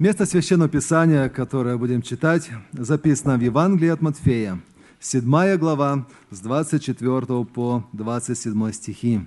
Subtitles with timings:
[0.00, 4.58] Место Священного Писания, которое будем читать, записано в Евангелии от Матфея,
[4.98, 9.20] 7 глава, с 24 по 27 стихи.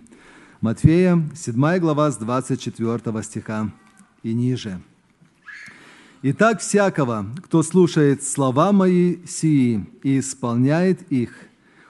[0.62, 3.72] Матфея, 7 глава, с 24 стиха
[4.24, 4.82] и ниже.
[6.24, 11.36] «Итак, всякого, кто слушает слова мои сии и исполняет их,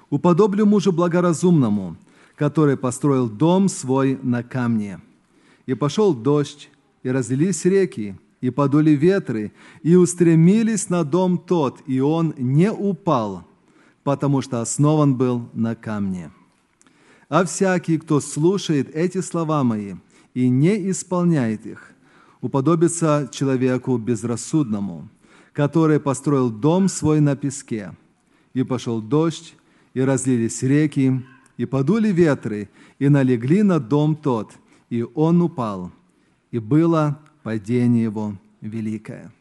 [0.09, 1.95] уподоблю мужу благоразумному,
[2.35, 4.99] который построил дом свой на камне.
[5.67, 6.69] И пошел дождь,
[7.01, 13.47] и разлились реки, и подули ветры, и устремились на дом тот, и он не упал,
[14.03, 16.29] потому что основан был на камне.
[17.29, 19.93] А всякий, кто слушает эти слова мои
[20.33, 21.93] и не исполняет их,
[22.41, 25.07] уподобится человеку безрассудному,
[25.53, 27.95] который построил дом свой на песке,
[28.53, 29.55] и пошел дождь,
[29.93, 31.25] и разлились реки,
[31.55, 34.51] и подули ветры, и налегли на дом тот,
[34.89, 35.93] и он упал,
[36.51, 39.31] и было падение его великое.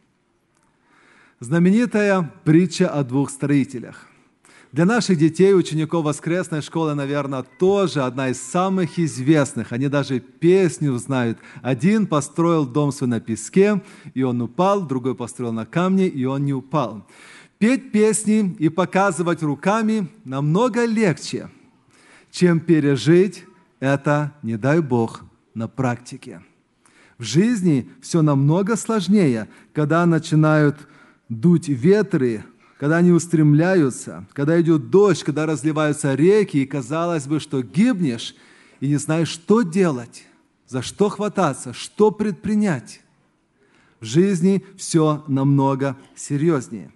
[1.41, 4.09] Знаменитая притча о двух строителях.
[4.73, 9.73] Для наших детей, учеников воскресной школы, наверное, тоже одна из самых известных.
[9.73, 11.38] Они даже песню знают.
[11.60, 13.82] Один построил дом свой на песке,
[14.15, 17.07] и он упал, другой построил на камне, и он не упал.
[17.59, 21.51] Петь песни и показывать руками намного легче,
[22.30, 23.45] чем пережить
[23.79, 25.23] это, не дай Бог,
[25.55, 26.40] на практике.
[27.23, 30.76] В жизни все намного сложнее, когда начинают
[31.28, 32.45] дуть ветры,
[32.80, 38.34] когда они устремляются, когда идет дождь, когда разливаются реки, и казалось бы, что гибнешь,
[38.80, 40.24] и не знаешь, что делать,
[40.66, 43.02] за что хвататься, что предпринять.
[44.00, 46.93] В жизни все намного серьезнее.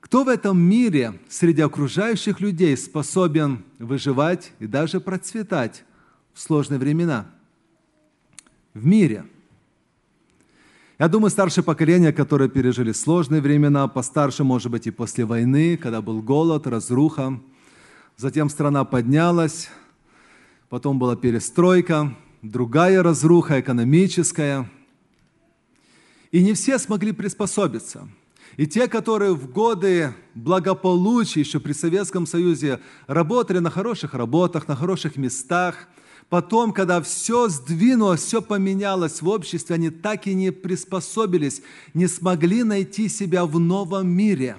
[0.00, 5.84] Кто в этом мире среди окружающих людей способен выживать и даже процветать
[6.34, 7.28] в сложные времена?
[8.78, 9.24] В мире–
[11.00, 16.00] я думаю, старшее поколение, которое пережили сложные времена, постарше, может быть, и после войны, когда
[16.00, 17.40] был голод, разруха.
[18.16, 19.68] Затем страна поднялась,
[20.68, 24.68] потом была перестройка, другая разруха экономическая.
[26.32, 28.08] И не все смогли приспособиться.
[28.56, 34.74] И те, которые в годы благополучия еще при Советском Союзе работали на хороших работах, на
[34.76, 35.88] хороших местах–
[36.28, 41.62] Потом, когда все сдвинулось, все поменялось в обществе, они так и не приспособились,
[41.94, 44.56] не смогли найти себя в новом мире.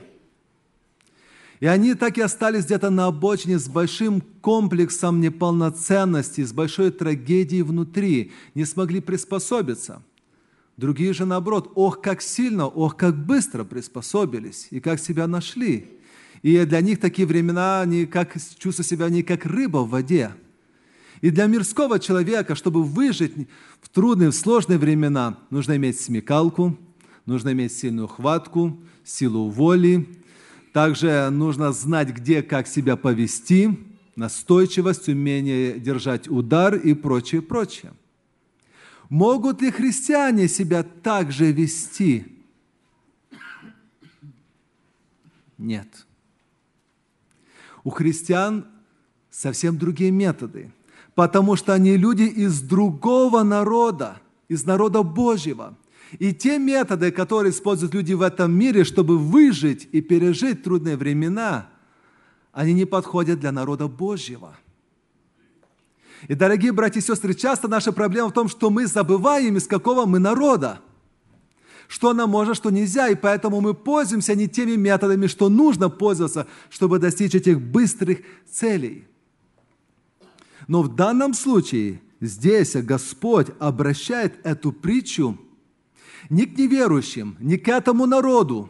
[1.60, 7.64] И они так и остались где-то на обочине с большим комплексом неполноценности, с большой трагедией
[7.64, 10.02] внутри, не смогли приспособиться.
[10.76, 16.00] Другие же наоборот, ох, как сильно, ох, как быстро приспособились и как себя нашли.
[16.42, 20.32] И для них такие времена, они как, чувствуют себя они как рыба в воде–
[21.22, 23.34] и для мирского человека, чтобы выжить
[23.82, 26.78] в трудные, в сложные времена, нужно иметь смекалку,
[27.26, 30.08] нужно иметь сильную хватку, силу воли.
[30.72, 33.78] Также нужно знать, где, как себя повести,
[34.16, 37.92] настойчивость, умение держать удар и прочее, прочее.
[39.10, 42.26] Могут ли христиане себя так же вести?
[45.58, 46.06] Нет.
[47.84, 48.68] У христиан
[49.30, 50.72] совсем другие методы–
[51.20, 55.76] потому что они люди из другого народа, из народа Божьего.
[56.18, 61.68] И те методы, которые используют люди в этом мире, чтобы выжить и пережить трудные времена,
[62.54, 64.56] они не подходят для народа Божьего.
[66.30, 70.06] И, дорогие братья и сестры, часто наша проблема в том, что мы забываем, из какого
[70.06, 70.80] мы народа.
[71.90, 76.48] Что нам можно, что нельзя, и поэтому мы пользуемся не теми методами, что нужно пользоваться,
[76.70, 78.20] чтобы достичь этих быстрых
[78.50, 79.09] целей.
[80.70, 85.36] Но в данном случае здесь Господь обращает эту притчу
[86.30, 88.70] не к неверующим, не к этому народу.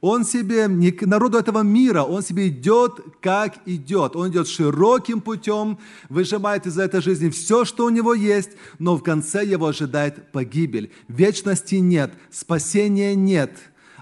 [0.00, 4.16] Он себе, не к народу этого мира, он себе идет, как идет.
[4.16, 5.78] Он идет широким путем,
[6.08, 8.50] выжимает из этой жизни все, что у него есть,
[8.80, 10.90] но в конце его ожидает погибель.
[11.06, 13.52] Вечности нет, спасения нет,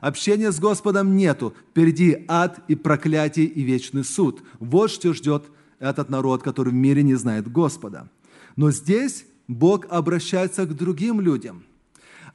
[0.01, 1.53] общения с Господом нету.
[1.71, 4.43] Впереди ад и проклятие и вечный суд.
[4.59, 5.45] Вот что ждет
[5.79, 8.09] этот народ, который в мире не знает Господа.
[8.57, 11.65] Но здесь Бог обращается к другим людям.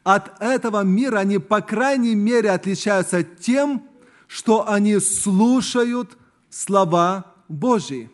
[0.03, 3.83] От этого мира они, по крайней мере, отличаются тем,
[4.27, 6.17] что они слушают
[6.49, 8.09] слова Божьи.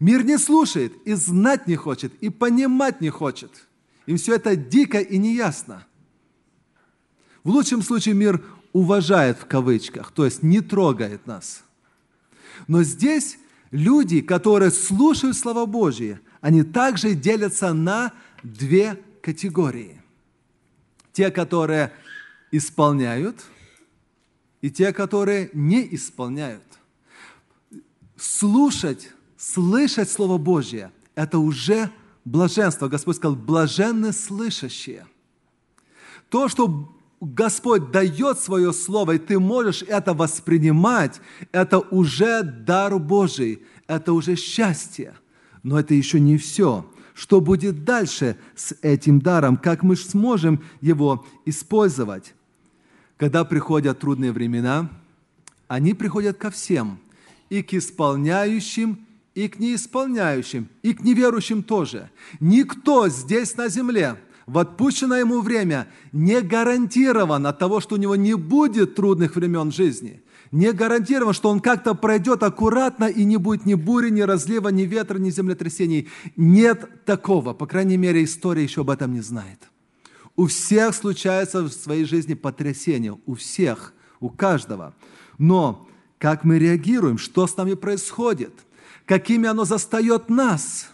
[0.00, 3.50] Мир не слушает, и знать не хочет, и понимать не хочет.
[4.06, 5.86] Им все это дико и неясно.
[7.44, 11.64] В лучшем случае мир уважает в кавычках, то есть не трогает нас.
[12.66, 13.38] Но здесь
[13.70, 18.12] Люди, которые слушают Слово Божие, они также делятся на
[18.42, 20.00] две категории.
[21.18, 21.92] те, которые
[22.52, 23.44] исполняют,
[24.60, 26.62] и те, которые не исполняют.
[28.16, 31.90] Слушать, слышать Слово Божье– это уже
[32.24, 32.86] блаженство.
[32.86, 35.08] Господь сказал, блаженны слышащие.
[36.28, 41.20] То, что Господь дает свое слово, и ты можешь это воспринимать,
[41.50, 45.14] это уже дар Божий, это уже счастье.
[45.64, 46.88] Но это еще не все.
[47.14, 49.56] Что будет дальше с этим даром?
[49.56, 52.34] Как мы сможем его использовать?
[53.16, 54.88] Когда приходят трудные времена,
[55.66, 57.00] они приходят ко всем,
[57.50, 59.04] и к исполняющим,
[59.34, 62.10] и к неисполняющим, и к неверующим тоже.
[62.38, 64.16] Никто здесь на земле–
[64.48, 69.70] в отпущенное ему время не гарантирован от того, что у него не будет трудных времен
[69.70, 70.22] жизни.
[70.52, 74.82] Не гарантирован, что он как-то пройдет аккуратно и не будет ни бури, ни разлива, ни
[74.84, 76.08] ветра, ни землетрясений.
[76.34, 77.52] Нет такого.
[77.52, 79.68] По крайней мере, история еще об этом не знает.
[80.34, 83.18] У всех случается в своей жизни потрясение.
[83.26, 84.94] У всех, у каждого.
[85.36, 85.86] Но
[86.16, 88.54] как мы реагируем, что с нами происходит,
[89.04, 90.88] какими оно застает нас,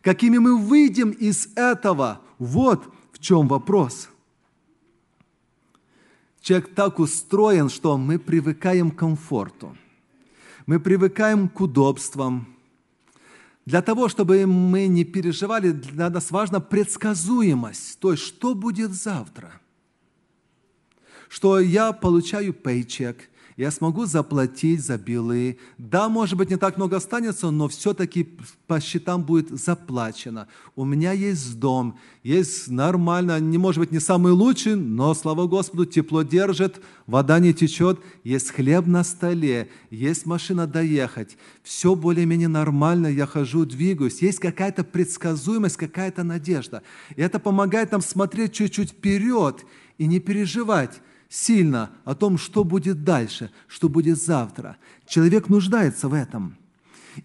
[0.00, 4.08] какими мы выйдем из этого– вот в чем вопрос.
[6.40, 9.76] Человек так устроен, что мы привыкаем к комфорту.
[10.66, 12.56] Мы привыкаем к удобствам.
[13.64, 18.00] Для того, чтобы мы не переживали, для нас важна предсказуемость.
[18.00, 19.60] То есть, что будет завтра?
[21.28, 23.28] Что я получаю пейчек–
[23.62, 25.56] я смогу заплатить за билы.
[25.78, 28.28] Да, может быть, не так много останется, но все-таки
[28.66, 30.48] по счетам будет заплачено.
[30.74, 35.86] У меня есть дом, есть нормально, не может быть не самый лучший, но, слава Господу,
[35.86, 41.36] тепло держит, вода не течет, есть хлеб на столе, есть машина доехать.
[41.62, 44.22] Все более-менее нормально, я хожу, двигаюсь.
[44.22, 46.82] Есть какая-то предсказуемость, какая-то надежда.
[47.14, 49.64] И это помогает нам смотреть чуть-чуть вперед
[49.98, 51.00] и не переживать
[51.32, 54.76] сильно о том, что будет дальше, что будет завтра.
[55.06, 56.56] Человек нуждается в этом.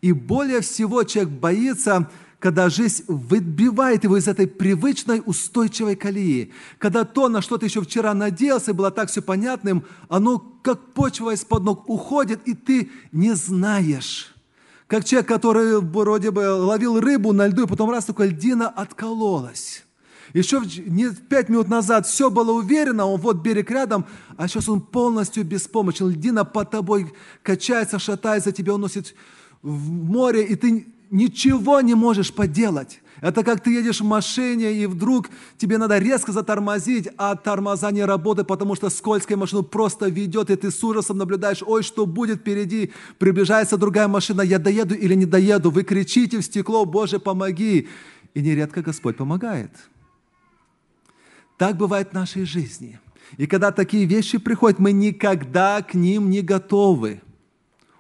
[0.02, 2.10] И более всего человек боится,
[2.40, 6.54] когда жизнь выбивает его из этой привычной устойчивой колеи.
[6.78, 11.34] Когда то, на что ты еще вчера надеялся, было так все понятным, оно как почва
[11.34, 14.34] из-под ног уходит, и ты не знаешь.
[14.88, 19.84] Как человек, который вроде бы ловил рыбу на льду, и потом раз такая льдина откололась.
[20.34, 20.62] Еще
[21.30, 26.10] пять минут назад все было уверенно, он вот берег рядом, а сейчас он полностью беспомощен.
[26.10, 27.14] Льдина под тобой
[27.44, 29.16] качается, шатается, тебя уносит
[29.62, 33.02] в море, и ты ничего не можешь поделать.
[33.20, 38.06] Это как ты едешь в машине, и вдруг тебе надо резко затормозить, а тормоза не
[38.06, 42.42] работают, потому что скользкая машина просто ведет, и ты с ужасом наблюдаешь, ой, что будет
[42.42, 47.88] впереди, приближается другая машина, я доеду или не доеду, вы кричите в стекло, Боже, помоги.
[48.36, 49.72] И нередко Господь помогает.
[51.58, 53.00] Так бывает в нашей жизни.
[53.36, 57.22] И когда такие вещи приходят, мы никогда к ним не готовы.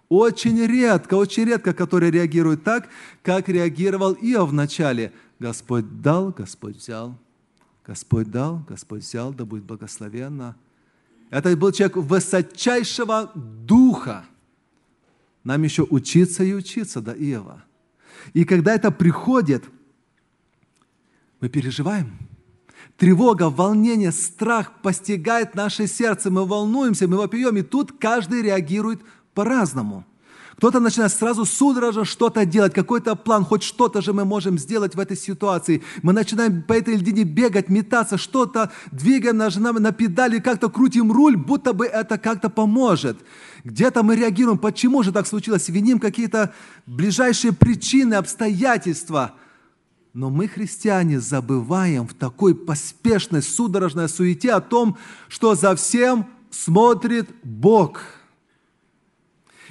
[0.09, 2.87] Очень редко, очень редко, которые реагируют так,
[3.23, 5.11] как реагировал Иов вначале.
[5.39, 7.17] Господь дал, Господь взял.
[7.85, 10.55] Господь дал, Господь взял, да будет благословенно.
[11.29, 14.25] Это был человек высочайшего духа.
[15.43, 17.63] Нам еще учиться и учиться до Иова.
[18.33, 19.63] И когда это приходит,
[21.41, 22.17] мы переживаем–
[22.97, 29.01] тревога, волнение, страх постигает наше сердце, мы волнуемся, мы вопием, и тут каждый реагирует
[29.33, 30.03] по-разному.
[30.57, 34.99] Кто-то начинает сразу судорожно что-то делать, какой-то план, хоть что-то же мы можем сделать в
[34.99, 35.83] этой ситуации.
[36.01, 41.37] Мы начинаем по этой льдине бегать, метаться, что-то двигаем, нажимаем на педали, как-то крутим руль,
[41.37, 43.19] будто бы это как-то поможет.
[43.65, 46.55] Где-то мы реагируем, почему же так случилось, виним какие-то
[46.87, 49.33] ближайшие причины, обстоятельства–
[50.13, 54.97] но мы, христиане, забываем в такой поспешной, судорожной суете о том,
[55.27, 58.01] что за всем смотрит Бог.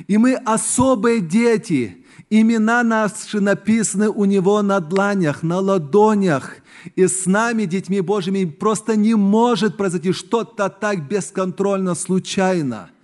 [0.06, 2.04] И мы особые дети.
[2.28, 6.56] Имена наши написаны у Него на дланях, на ладонях.
[6.94, 12.90] И с нами, детьми Божьими, просто не может произойти что-то так бесконтрольно, случайно–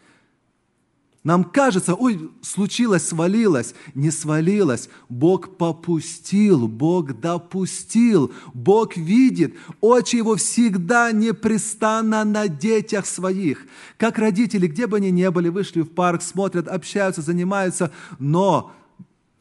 [1.24, 3.74] нам кажется, ой, случилось, свалилось.
[3.94, 4.88] Не свалилось.
[5.08, 9.54] Бог попустил, Бог допустил, Бог видит.
[9.80, 13.66] Очи Его всегда непрестанно на детях своих.
[13.98, 18.72] Как родители, где бы они ни были, вышли в парк, смотрят, общаются, занимаются, но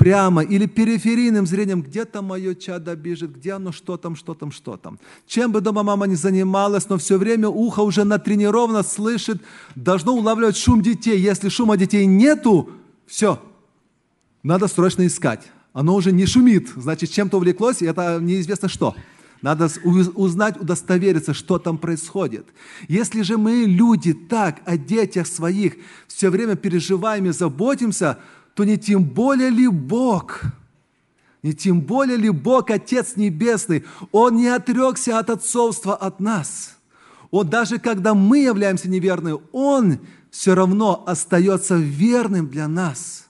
[0.01, 4.51] прямо или периферийным зрением, где то мое чадо бежит, где оно, что там, что там,
[4.51, 4.97] что там.
[5.27, 9.43] Чем бы дома мама ни занималась, но все время ухо уже натренировано, слышит,
[9.75, 11.19] должно улавливать шум детей.
[11.19, 12.71] Если шума детей нету,
[13.05, 13.39] все,
[14.41, 15.51] надо срочно искать.
[15.71, 18.95] Оно уже не шумит, значит, чем-то увлеклось, и это неизвестно что.
[19.43, 22.47] Надо узнать, удостовериться, что там происходит.
[22.87, 25.75] Если же мы, люди, так о детях своих
[26.07, 28.17] все время переживаем и заботимся,
[28.53, 30.41] то не тем более ли Бог,
[31.43, 36.77] не тем более ли Бог, Отец Небесный, Он не отрекся от отцовства от нас.
[37.31, 43.27] Он даже когда мы являемся неверными, Он все равно остается верным для нас.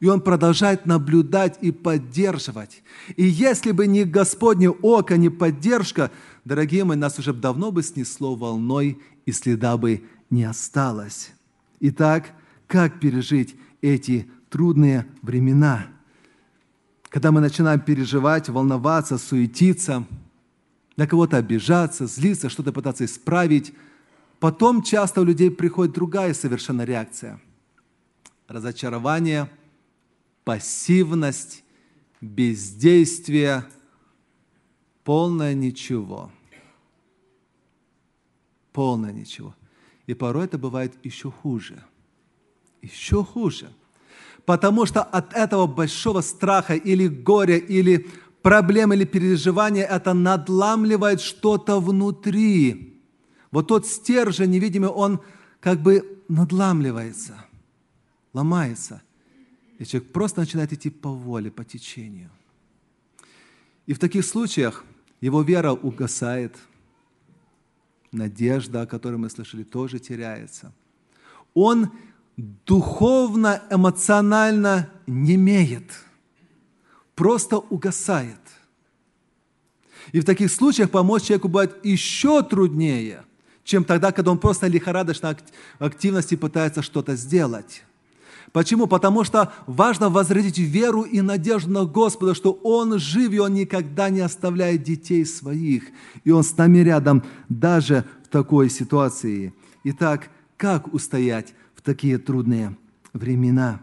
[0.00, 2.82] И Он продолжает наблюдать и поддерживать.
[3.16, 6.10] И если бы не Господне око, не поддержка,
[6.44, 11.30] дорогие мои, нас уже давно бы снесло волной, и следа бы не осталось.
[11.80, 12.30] Итак,
[12.66, 15.88] как пережить эти трудные времена?
[17.08, 20.06] Когда мы начинаем переживать, волноваться, суетиться,
[20.96, 23.72] на кого-то обижаться, злиться, что-то пытаться исправить,
[24.40, 27.40] потом часто у людей приходит другая совершенно реакция.
[28.48, 29.48] Разочарование–
[30.44, 31.62] пассивность,
[32.20, 33.64] бездействие,
[35.04, 36.32] полное ничего.
[38.72, 39.54] Полное ничего.
[40.06, 41.84] И порой это бывает еще хуже.
[42.80, 43.70] Еще хуже.
[44.48, 48.06] Потому что от этого большого страха или горя, или
[48.40, 52.98] проблем, или переживания это надламливает что-то внутри.
[53.50, 55.20] Вот тот стержень невидимый, он
[55.60, 57.44] как бы надламливается,
[58.32, 59.02] ломается.
[59.78, 62.30] И человек просто начинает идти по воле, по течению.
[63.84, 64.82] И в таких случаях
[65.20, 66.56] его вера угасает,
[68.12, 70.72] надежда, о которой мы слышали, тоже теряется.
[71.52, 71.90] Он
[72.38, 75.90] духовно, эмоционально не имеет,
[77.14, 78.38] просто угасает.
[80.12, 83.24] И в таких случаях помочь человеку бывает еще труднее,
[83.64, 85.36] чем тогда, когда он просто лихорадочно
[85.78, 87.82] активности пытается что-то сделать.
[88.52, 88.86] Почему?
[88.86, 94.08] Потому что важно возродить веру и надежду на Господа, что Он жив, и Он никогда
[94.08, 95.84] не оставляет детей своих.
[96.24, 99.52] И Он с нами рядом даже в такой ситуации.
[99.84, 102.76] Итак, как устоять в такие трудные
[103.14, 103.80] времена?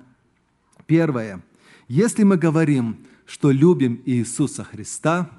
[0.85, 1.41] Первое.
[1.87, 5.31] Если мы говорим, что любим Иисуса Христа,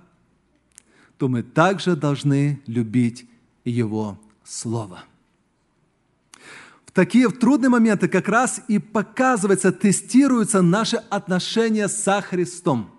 [1.19, 3.29] то мы также должны любить
[3.65, 5.05] Его Слово
[6.97, 12.91] такие трудные моменты как раз и показывается, тестируются наши отношения со Христом.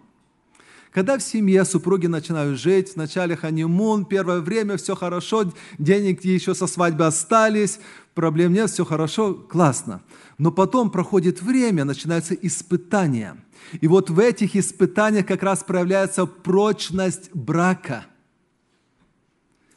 [0.97, 6.65] Когда в семье супруги начинают жить, вначале ханимун, первое время все хорошо, денег еще со
[6.65, 7.79] свадьбы остались,
[8.15, 10.01] проблем нет, все хорошо, классно.
[10.39, 13.37] Но потом проходит время, начинаются испытания.
[13.79, 18.07] И вот в этих испытаниях как раз проявляется прочность брака.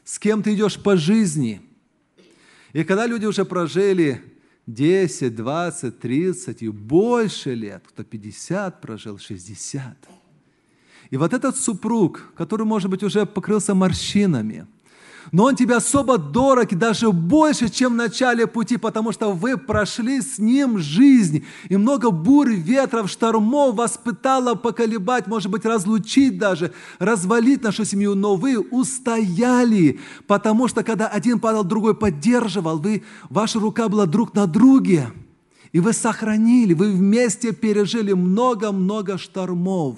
[0.03, 1.61] С кем ты идешь по жизни–
[2.73, 4.23] и когда люди уже прожили
[4.65, 10.20] 10, 20, 30 и больше лет, кто 50 прожил, 60.
[11.11, 14.65] И вот этот супруг, который, может быть, уже покрылся морщинами–
[15.31, 19.57] но Он тебе особо дорог и даже больше, чем в начале пути, потому что вы
[19.57, 21.45] прошли с Ним жизнь.
[21.69, 28.15] И много бурь, ветров, штормов вас пытало поколебать, может быть, разлучить даже, развалить нашу семью,
[28.15, 34.33] но вы устояли, потому что когда один падал, другой поддерживал, вы, ваша рука была друг
[34.33, 35.11] на друге,
[35.71, 39.97] и вы сохранили, вы вместе пережили много-много штормов.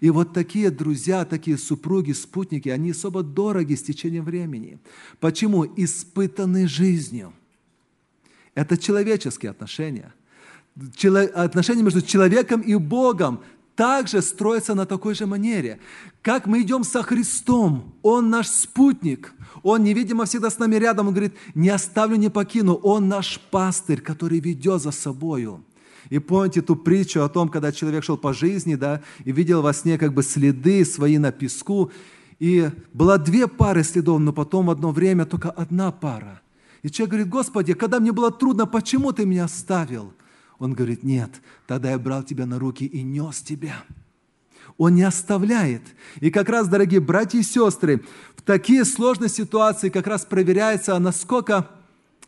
[0.00, 4.78] И вот такие друзья, такие супруги, спутники, они особо дороги с течением времени.
[5.20, 5.64] Почему?
[5.76, 7.32] Испытаны жизнью.
[8.54, 10.14] Это человеческие отношения.
[11.34, 13.40] Отношения между человеком и Богом
[13.76, 15.78] также строятся на такой же манере.
[16.22, 21.14] Как мы идем со Христом, Он наш спутник, Он невидимо всегда с нами рядом, Он
[21.14, 25.62] говорит, не оставлю, не покину, Он наш пастырь, который ведет за собою.
[26.10, 29.72] И помните ту притчу о том, когда человек шел по жизни, да, и видел во
[29.72, 31.90] сне как бы следы свои на песку,
[32.38, 36.40] и было две пары следов, но потом в одно время только одна пара.
[36.82, 40.12] И человек говорит, Господи, когда мне было трудно, почему Ты меня оставил?
[40.58, 41.30] Он говорит, нет,
[41.66, 43.82] тогда я брал тебя на руки и нес тебя.
[44.78, 45.82] Он не оставляет.
[46.20, 48.04] И как раз, дорогие братья и сестры,
[48.36, 51.68] в такие сложные ситуации как раз проверяется, насколько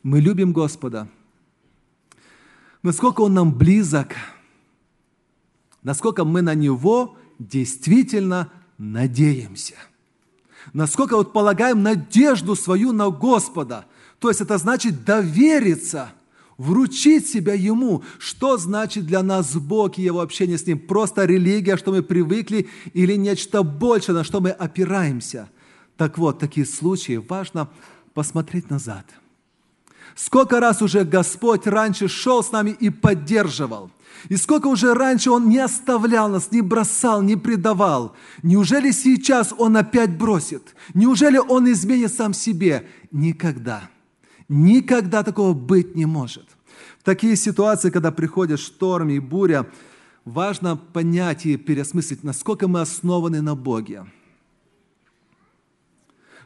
[0.03, 1.09] мы любим Господа–
[2.89, 4.15] насколько Он нам близок,
[5.83, 9.75] насколько мы на Него действительно надеемся,
[10.73, 13.85] насколько вот полагаем надежду свою на Господа.
[14.21, 16.13] То есть это значит довериться,
[16.57, 18.05] вручить себя Ему.
[18.19, 20.79] Что значит для нас Бог и Его общение с Ним?
[20.79, 25.51] Просто религия, что мы привыкли, или нечто большее, на что мы опираемся?
[25.99, 27.69] Так вот, такие случаи важно
[28.15, 29.05] посмотреть назад–
[30.19, 33.93] Сколько раз уже Господь раньше шел с нами и поддерживал.
[34.29, 38.17] И сколько уже раньше Он не оставлял нас, не бросал, не предавал.
[38.43, 40.75] Неужели сейчас Он опять бросит?
[40.93, 42.89] Неужели Он изменит сам себе?
[43.13, 43.91] Никогда.
[44.49, 46.49] Никогда такого быть не может.
[46.99, 49.69] В такие ситуации, когда приходит шторм и буря,
[50.25, 54.05] важно понять и переосмыслить, насколько мы основаны на Боге.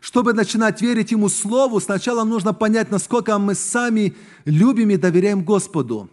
[0.02, 6.11] Чтобы начинать верить Ему Слову, сначала нужно понять, насколько мы сами любим и доверяем Господу.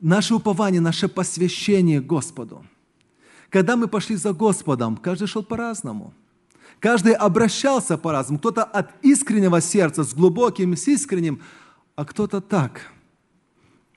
[0.00, 2.64] Наше упование, наше посвящение Господу.
[3.50, 6.14] Когда мы пошли за Господом, каждый шел по-разному.
[6.78, 8.38] Каждый обращался по-разному.
[8.38, 11.42] Кто-то от искреннего сердца, с глубоким, с искренним,
[11.96, 12.82] а кто-то так–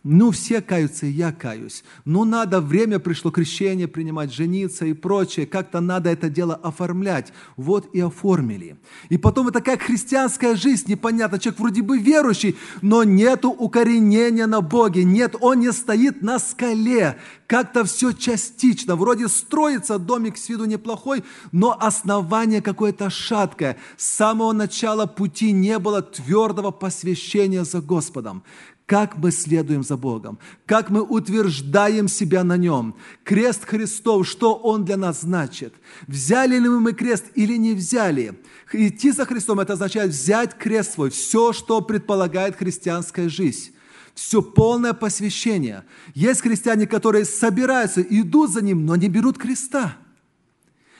[0.09, 1.83] ну, все каются, и я каюсь.
[2.05, 5.45] Ну, надо, время пришло крещение принимать, жениться и прочее.
[5.45, 7.33] Как-то надо это дело оформлять.
[7.57, 8.77] Вот и оформили.
[9.09, 11.39] И потом это как христианская жизнь, непонятно.
[11.39, 15.03] Человек вроде бы верующий, но нету укоренения на Боге.
[15.03, 17.17] Нет, он не стоит на скале.
[17.45, 18.95] Как-то все частично.
[18.95, 23.75] Вроде строится домик с виду неплохой, но основание какое-то шаткое.
[23.97, 28.43] С самого начала пути не было твердого посвящения за Господом
[28.87, 32.95] как мы следуем за Богом, как мы утверждаем себя на Нем.
[33.25, 35.75] Крест Христов, что Он для нас значит?
[36.07, 38.39] Взяли ли мы крест или не взяли?
[38.71, 43.73] Идти за Христом– это означает взять крест свой, все, что предполагает христианская жизнь.
[44.15, 45.83] Все полное посвящение.
[46.15, 49.97] Есть христиане, которые собираются, идут за Ним, но не берут креста–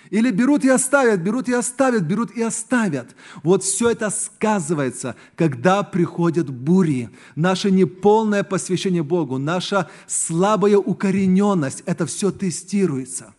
[0.09, 3.15] или берут и оставят, берут и оставят, берут и оставят.
[3.43, 7.09] Вот все это сказывается, когда приходят бури.
[7.35, 13.33] Наше неполное посвящение Богу, наша слабая укорененность, это все тестируется.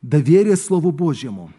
[0.00, 1.52] Доверие Слову Божьему.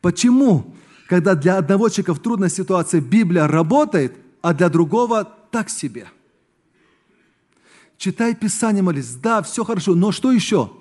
[0.00, 0.74] Почему,
[1.08, 6.06] когда для одного человека в трудной ситуации Библия работает, а для другого так себе?
[7.98, 9.14] Читай Писание, молись.
[9.14, 10.72] Да, все хорошо, но что еще?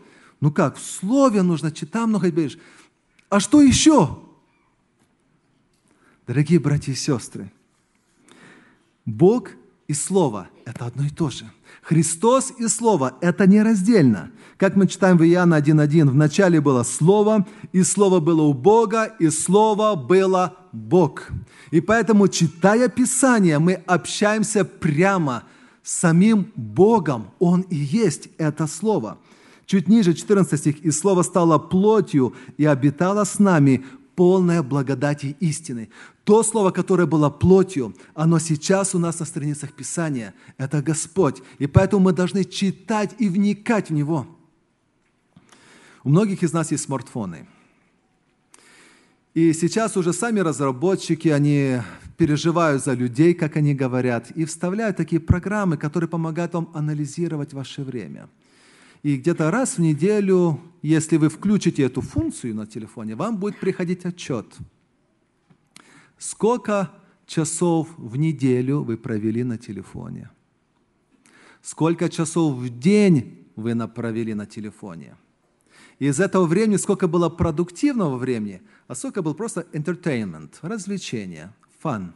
[0.42, 2.58] Ну как, в слове нужно читать много берешь.
[3.30, 4.18] А что еще?
[6.28, 7.52] Дорогие братья и сестры,
[9.06, 9.52] Бог
[9.88, 11.50] и Слово– это одно и то же.
[11.82, 14.32] Христос и Слово– это нераздельно.
[14.58, 19.06] Как мы читаем в Иоанна 1.1, в начале было Слово, и Слово было у Бога,
[19.20, 21.30] и Слово было Бог.
[21.72, 25.44] И поэтому, читая Писание, мы общаемся прямо
[25.84, 27.32] с самим Богом.
[27.40, 29.18] Он и есть это Слово–
[29.72, 35.88] Чуть ниже, 14 стих, «И Слово стало плотью и обитало с нами, полное благодати истины».
[36.26, 40.34] То Слово, которое было плотью, оно сейчас у нас на страницах Писания.
[40.58, 41.42] Это Господь.
[41.58, 44.28] И поэтому мы должны читать и вникать в Него.
[46.04, 47.48] У многих из нас есть смартфоны.
[49.34, 51.82] И сейчас уже сами разработчики, они
[52.18, 57.84] переживают за людей, как они говорят, и вставляют такие программы, которые помогают вам анализировать ваше
[57.84, 58.28] время–
[59.04, 64.06] и где-то раз в неделю, если вы включите эту функцию на телефоне, вам будет приходить
[64.06, 64.46] отчет.
[66.18, 66.92] Сколько
[67.26, 70.30] часов в неделю вы провели на телефоне?
[71.62, 75.16] Сколько часов в день вы провели на телефоне?
[75.98, 82.14] И из этого времени сколько было продуктивного времени, а сколько было просто entertainment, развлечение, фан.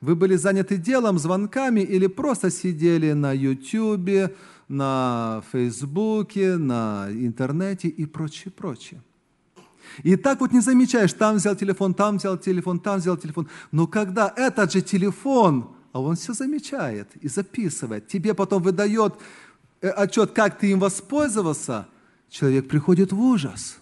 [0.00, 4.32] Вы были заняты делом, звонками или просто сидели на YouTube,
[4.68, 9.02] на Фейсбуке, на интернете и прочее, прочее.
[10.02, 13.48] И так вот не замечаешь, там взял телефон, там взял телефон, там взял телефон.
[13.72, 19.14] Но когда этот же телефон, а он все замечает и записывает, тебе потом выдает
[19.80, 21.88] э, отчет, как ты им воспользовался,
[22.28, 23.78] человек приходит в ужас.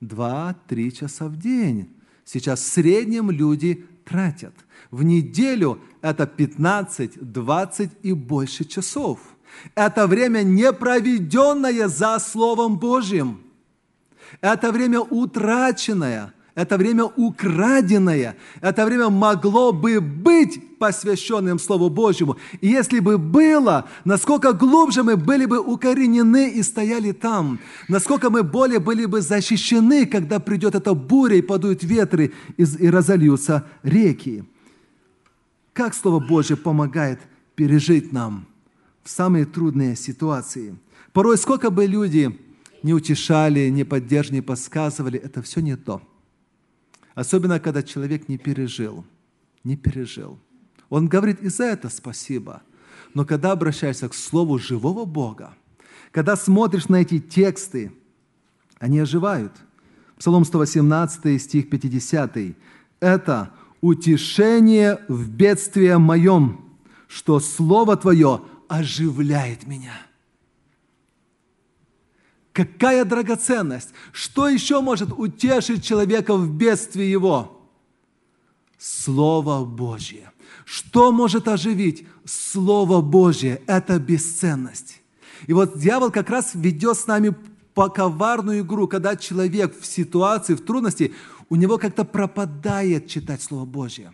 [0.00, 1.94] Два-три часа в день.
[2.24, 4.54] Сейчас в среднем люди тратят.
[4.90, 9.18] В неделю это 15, 20 и больше часов–
[9.74, 13.42] это время не проведенное за Словом Божьим.
[14.40, 16.32] Это время утраченное.
[16.54, 18.36] Это время украденное.
[18.60, 22.36] Это время могло бы быть посвященным Слову Божьему.
[22.60, 28.42] И если бы было, насколько глубже мы были бы укоренены и стояли там, насколько мы
[28.42, 34.44] более были бы защищены, когда придет эта буря и подуют ветры и, разольются реки.
[35.72, 37.20] Как Слово Божье помогает
[37.54, 38.46] пережить нам–
[39.02, 40.76] в самые трудные ситуации.
[41.12, 42.38] Порой сколько бы люди
[42.82, 46.02] не утешали, не поддерживали, не подсказывали, это все не то.
[47.14, 49.04] Особенно, когда человек не пережил,
[49.64, 50.38] не пережил.
[50.88, 52.62] Он говорит и за это спасибо.
[53.14, 55.54] Но когда обращаешься к Слову живого Бога,
[56.10, 57.92] когда смотришь на эти тексты,
[58.78, 59.52] они оживают.
[60.18, 62.36] Псалом 118, стих 50.
[63.00, 66.64] Это утешение в бедствии моем,
[67.08, 69.94] что Слово Твое оживляет меня.
[72.52, 73.90] Какая драгоценность!
[74.12, 77.60] Что еще может утешить человека в бедствии его?
[78.78, 80.32] Слово Божье.
[80.64, 82.06] Что может оживить?
[82.24, 85.00] Слово Божье– это бесценность.
[85.46, 87.34] И вот дьявол как раз ведет с нами
[87.74, 91.14] по коварную игру, когда человек в ситуации, в трудности,
[91.48, 94.12] у него как-то пропадает читать Слово Божье.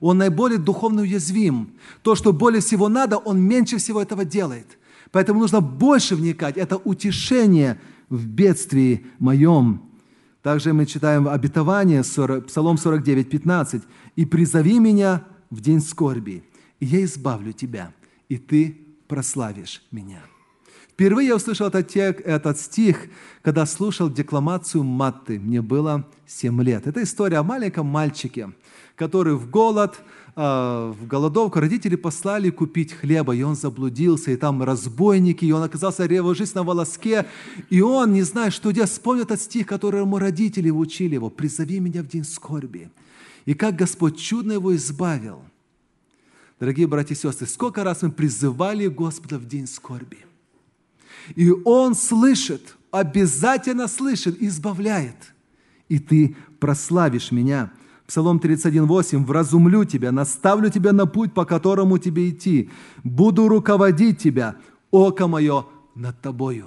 [0.00, 1.74] Он наиболее духовно уязвим.
[2.02, 4.78] То, что более всего надо, он меньше всего этого делает.
[5.12, 6.56] Поэтому нужно больше вникать.
[6.56, 9.82] Это утешение в бедствии моем.
[10.42, 13.82] Также мы читаем обетование, Псалом 49, 15.
[14.16, 16.42] «И призови меня в день скорби,
[16.80, 17.92] и я избавлю тебя,
[18.28, 20.20] и ты прославишь меня».
[20.90, 23.08] Впервые я услышал этот, тек, этот стих,
[23.40, 25.40] когда слушал декламацию Матты.
[25.40, 26.86] Мне было 7 лет.
[26.86, 28.52] Это история о маленьком мальчике,
[28.94, 30.00] который в голод,
[30.34, 36.04] в голодовку родители послали купить хлеба, и он заблудился, и там разбойники, и он оказался
[36.04, 37.26] его жизнь на волоске,
[37.68, 41.80] и он, не зная, что делать, вспомнил этот стих, который ему родители учили его, «Призови
[41.80, 42.90] меня в день скорби».
[43.44, 45.42] И как Господь чудно его избавил.
[46.58, 50.18] Дорогие братья и сестры, сколько раз мы призывали Господа в день скорби–
[51.34, 55.34] и Он слышит, обязательно слышит, избавляет.
[55.88, 57.72] И ты прославишь меня.
[58.12, 59.24] Псалом 31:8.
[59.24, 62.68] «Вразумлю тебя, наставлю тебя на путь, по которому тебе идти.
[63.04, 64.56] Буду руководить тебя,
[64.90, 66.66] око мое над тобою».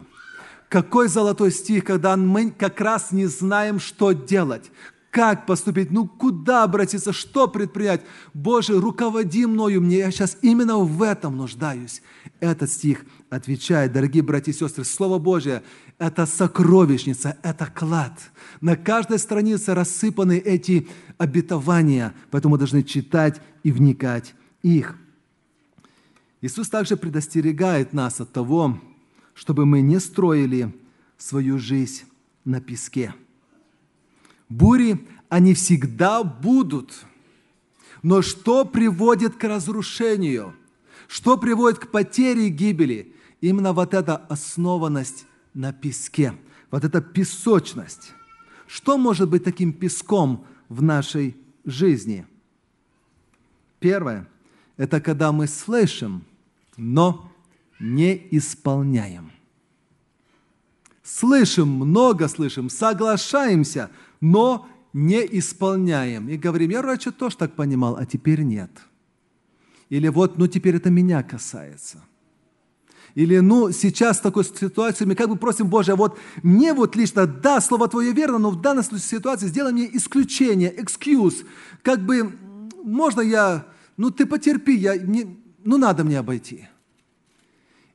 [0.70, 4.72] Какой золотой стих, когда мы как раз не знаем, что делать,
[5.12, 8.02] как поступить, ну куда обратиться, что предпринять.
[8.34, 12.02] Боже, руководи мною, мне я сейчас именно в этом нуждаюсь.
[12.40, 15.64] Этот стих отвечает, дорогие братья и сестры, Слово Божье–
[15.98, 18.20] это сокровищница, это клад.
[18.62, 24.98] На каждой странице рассыпаны эти обетования, поэтому мы должны читать и вникать их.
[26.42, 28.80] Иисус также предостерегает нас от того,
[29.34, 30.74] чтобы мы не строили
[31.18, 32.04] свою жизнь
[32.44, 33.14] на песке–
[34.50, 37.06] Бури, они всегда будут.
[38.04, 40.56] Но что приводит к разрушению?
[41.08, 43.14] Что приводит к потере и гибели?
[43.46, 46.34] Именно вот эта основанность на песке,
[46.72, 48.12] вот эта песочность.
[48.66, 52.26] Что может быть таким песком в нашей жизни?
[53.80, 54.28] Первое–
[54.78, 56.24] это когда мы слышим,
[56.76, 57.32] но
[57.80, 59.32] не исполняем.
[61.04, 66.30] Слышим, много слышим, соглашаемся– но не исполняем.
[66.30, 68.72] И говорим, я раньше тоже так понимал, а теперь нет.
[69.90, 72.04] Или вот, ну теперь это меня касается.
[73.15, 77.62] Или, ну, сейчас такой ситуации мы как бы просим, Боже, вот мне вот лично, да,
[77.62, 81.45] Слово Твое верно, но в данной ситуации сделай мне исключение, excuse.
[81.82, 82.38] Как бы,
[82.84, 86.67] можно я, ну, ты потерпи, я, не, ну, надо мне обойти.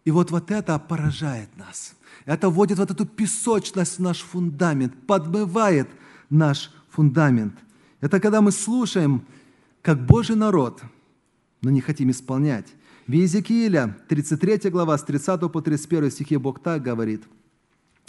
[0.07, 1.95] И вот, вот это поражает нас.
[2.25, 5.89] Это вводит вот эту песочность в наш фундамент, подмывает
[6.31, 7.55] наш фундамент.
[8.01, 9.27] Это когда мы слушаем,
[9.83, 10.81] как Божий народ,
[11.61, 12.69] но не хотим исполнять.
[13.11, 17.25] В Иезекииля, 33 глава, с 30 по 31 стихе Бог так говорит.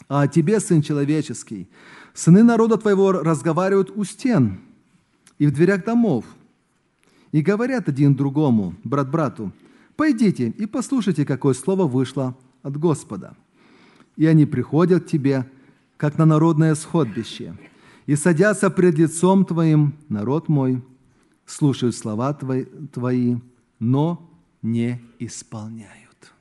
[0.07, 1.67] «А тебе, Сын Человеческий,
[2.13, 4.59] сыны народа твоего разговаривают у стен
[5.39, 6.25] и в дверях домов,
[7.31, 9.51] и говорят один другому, брат брату,
[9.95, 13.35] пойдите и послушайте, какое слово вышло от Господа.
[14.17, 15.49] И они приходят к тебе,
[15.97, 17.55] как на народное сходбище,
[18.05, 20.83] и садятся пред лицом Твоим, народ мой,
[21.47, 23.37] слушают слова твои
[23.79, 24.30] но
[24.61, 26.33] не исполняют.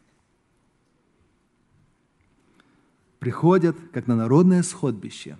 [3.18, 5.38] Приходят, как на народное сходбище,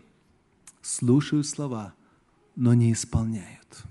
[0.82, 1.94] слушают слова,
[2.56, 3.84] но не исполняют.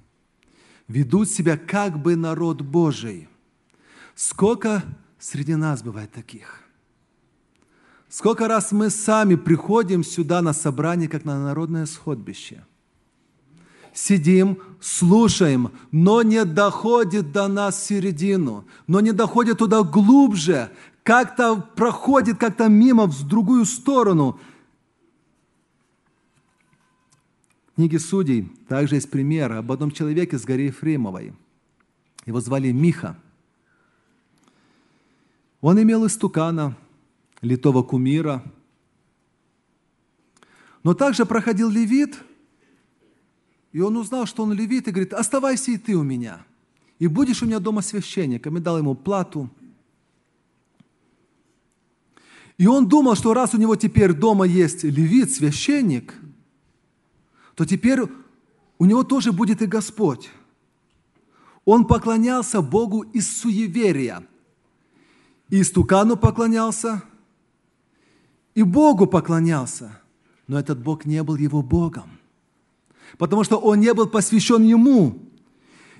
[0.87, 3.27] Ведут себя как бы народ Божий.
[4.15, 4.83] Сколько
[5.17, 6.63] среди нас бывает таких–
[8.09, 12.65] Сколько раз мы сами приходим сюда на собрание, как на народное сходбище.
[13.93, 20.71] Сидим, слушаем, но не доходит до нас середину, но не доходит туда глубже,
[21.03, 24.39] как-то проходит как-то мимо в другую сторону.
[27.71, 31.33] В книге Судей также есть пример об одном человеке с горы Ефремовой.
[32.25, 33.17] Его звали Миха.
[35.61, 36.77] Он имел истукана–
[37.41, 38.43] литого кумира.
[40.83, 42.17] Но также проходил левит,
[43.71, 46.45] и он узнал, что он левит, и говорит, оставайся и ты у меня,
[46.97, 48.57] и будешь у меня дома священником.
[48.57, 49.49] И дал ему плату.
[52.57, 56.13] И он думал, что раз у него теперь дома есть левит, священник,
[57.55, 58.01] то теперь
[58.77, 60.29] у него тоже будет и Господь.
[61.63, 64.25] Он поклонялся Богу из суеверия.
[65.49, 67.01] И стукану поклонялся,
[68.55, 70.01] и Богу поклонялся.
[70.47, 72.18] Но этот Бог не был его Богом,
[73.17, 75.19] потому что он не был посвящен ему.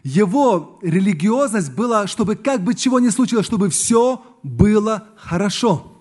[0.03, 5.99] Его религиозность была, чтобы как бы чего ни случилось, чтобы все было хорошо.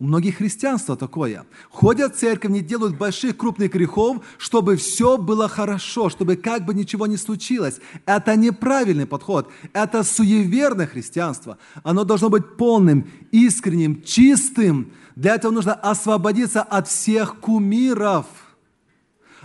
[0.00, 1.44] У многих христианство такое.
[1.70, 6.72] Ходят в церковь, не делают больших крупных грехов, чтобы все было хорошо, чтобы как бы
[6.72, 7.80] ничего не случилось.
[8.06, 9.50] Это неправильный подход.
[9.72, 11.58] Это суеверное христианство.
[11.82, 14.92] Оно должно быть полным, искренним, чистым.
[15.16, 18.26] Для этого нужно освободиться от всех кумиров–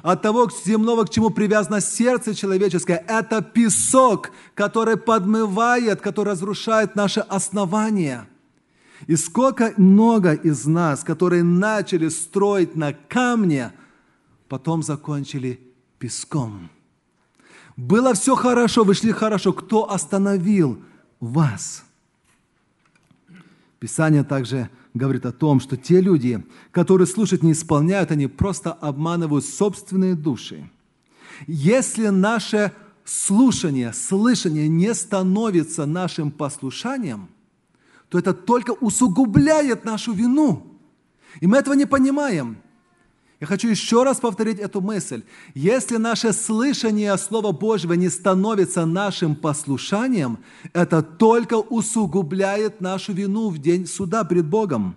[0.03, 3.03] от того земного, к чему привязано сердце человеческое.
[3.07, 8.27] Это песок, который подмывает, который разрушает наше основание.
[9.07, 13.71] И сколько много из нас, которые начали строить на камне,
[14.49, 15.59] потом закончили
[15.99, 16.69] песком.
[17.77, 19.53] Было все хорошо, вы шли хорошо.
[19.53, 20.83] Кто остановил
[21.21, 21.85] вас?
[23.79, 29.45] Писание также говорит о том, что те люди, которые слушают, не исполняют, они просто обманывают
[29.45, 30.69] собственные души.
[31.47, 32.71] Если наше
[33.03, 37.29] слушание, слышание не становится нашим послушанием,
[38.09, 40.67] то это только усугубляет нашу вину.
[41.41, 42.57] И мы этого не понимаем.
[43.43, 45.23] Я хочу еще раз повторить эту мысль.
[45.53, 50.37] Если наше слышание Слова Божьего не становится нашим послушанием,
[50.71, 54.95] это только усугубляет нашу вину в день суда пред Богом.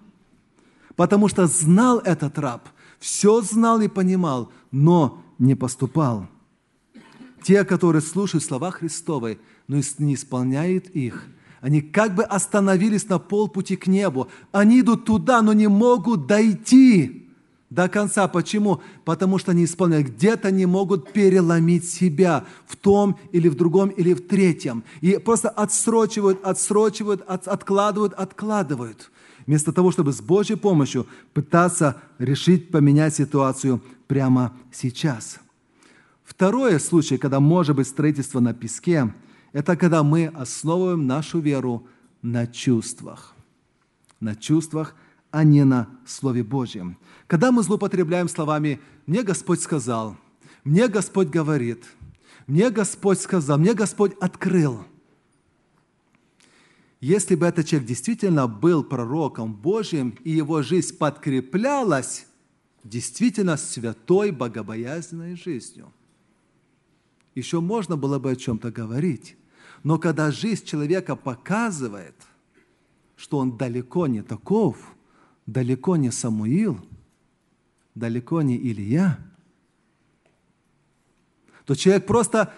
[0.95, 2.69] Потому что знал этот раб,
[3.01, 6.29] все знал и понимал, но не поступал.
[7.43, 11.27] Те, которые слушают слова Христовы, но не исполняют их–
[11.63, 14.29] они как бы остановились на полпути к небу.
[14.53, 17.26] Они идут туда, но не могут дойти
[17.71, 18.29] до конца.
[18.29, 18.81] Почему?
[19.05, 20.09] Потому что они исполняют.
[20.09, 24.85] Где-то не могут переломить себя в том или в другом или в третьем.
[25.01, 29.11] И просто отсрочивают, отсрочивают, от, откладывают, откладывают.
[29.47, 35.39] Вместо того, чтобы с Божьей помощью пытаться решить, поменять ситуацию прямо сейчас.
[36.25, 39.13] Второе случай, когда может быть строительство на песке–
[39.57, 41.87] это когда мы основываем нашу веру
[42.21, 43.35] на чувствах.
[44.21, 44.95] На чувствах,
[45.37, 46.97] а не на Слове Божьем.
[47.27, 50.17] Когда мы злоупотребляем словами «мне Господь сказал»,
[50.65, 51.85] «мне Господь говорит»,
[52.47, 54.87] «мне Господь сказал», «мне Господь открыл»,
[57.03, 62.27] если бы этот человек действительно был пророком Божьим, и его жизнь подкреплялась
[62.83, 65.93] действительно святой, богобоязненной жизнью,
[67.35, 69.37] еще можно было бы о чем-то говорить.
[69.83, 72.17] Но когда жизнь человека показывает,
[73.17, 74.96] что он далеко не таков,
[75.47, 76.79] далеко не Самуил,
[77.95, 79.19] далеко не Илья,
[81.65, 82.53] то человек просто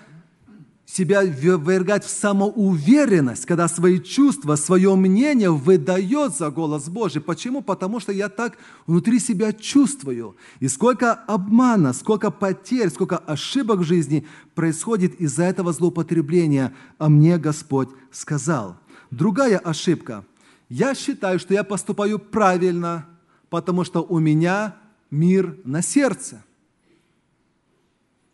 [0.85, 7.21] себя ввергать в самоуверенность, когда свои чувства, свое мнение выдает за голос Божий.
[7.21, 7.61] Почему?
[7.61, 10.37] Потому что я так внутри себя чувствую.
[10.61, 17.37] И сколько обмана, сколько потерь, сколько ошибок в жизни происходит из-за этого злоупотребления, а мне
[17.37, 18.79] Господь сказал.
[19.11, 20.25] Другая ошибка.
[20.69, 23.07] Я считаю, что я поступаю правильно,
[23.49, 24.77] потому что у меня
[25.11, 26.45] мир на сердце.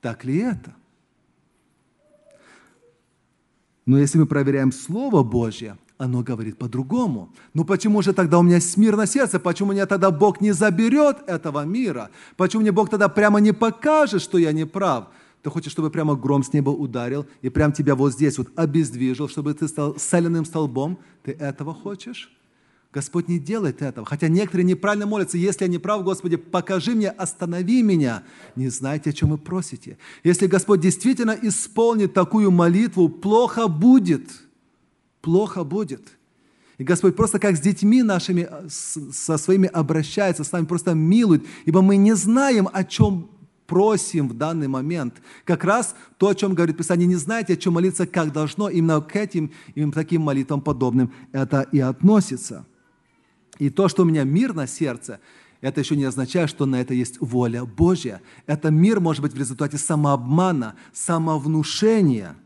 [0.00, 0.74] Так ли это?
[3.86, 7.32] Но если мы проверяем Слово Божье, оно говорит по-другому.
[7.52, 9.38] Ну почему же тогда у меня мир на сердце?
[9.38, 12.10] Почему мне тогда Бог не заберет этого мира?
[12.36, 15.08] Почему мне Бог тогда прямо не покажет, что я не прав?
[15.44, 19.28] Ты хочешь, чтобы прямо гром с неба ударил и прям тебя вот здесь вот обездвижил,
[19.28, 20.98] чтобы ты стал соляным столбом?
[21.22, 22.34] Ты этого хочешь?
[22.94, 24.06] Господь не делает этого.
[24.06, 25.36] Хотя некоторые неправильно молятся.
[25.36, 28.22] Если я не прав, Господи, покажи мне, останови меня.
[28.56, 29.98] Не знаете, о чем вы просите.
[30.22, 34.30] Если Господь действительно исполнит такую молитву, плохо будет.
[35.20, 36.00] Плохо будет.
[36.78, 41.82] И Господь просто как с детьми нашими, со своими обращается, с нами просто милует, ибо
[41.82, 43.28] мы не знаем, о чем
[43.66, 45.22] просим в данный момент.
[45.44, 49.00] Как раз то, о чем говорит Писание, не знаете, о чем молиться, как должно, именно
[49.00, 52.66] к этим, именно таким молитвам подобным это и относится.
[53.58, 55.20] И то, что у меня мир на сердце,
[55.60, 58.20] это еще не означает, что на это есть воля Божья.
[58.46, 62.36] Это мир может быть в результате самообмана, самовнушения.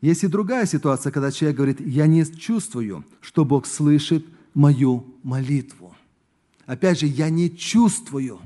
[0.00, 5.94] Есть и другая ситуация, когда человек говорит, я не чувствую, что Бог слышит мою молитву.
[6.64, 8.40] Опять же, я не чувствую.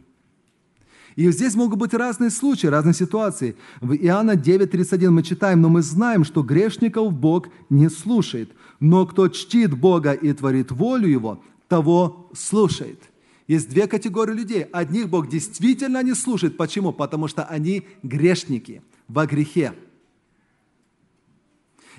[1.21, 3.55] И здесь могут быть разные случаи, разные ситуации.
[3.83, 8.51] В Иоанна 9.31 мы читаем, но мы знаем, что грешников Бог не слушает.
[8.81, 13.03] Но кто чтит Бога и творит волю Его, того слушает.
[13.47, 14.63] Есть две категории людей.
[14.63, 16.57] Одних Бог действительно не слушает.
[16.57, 16.91] Почему?
[16.91, 19.75] Потому что они грешники во грехе.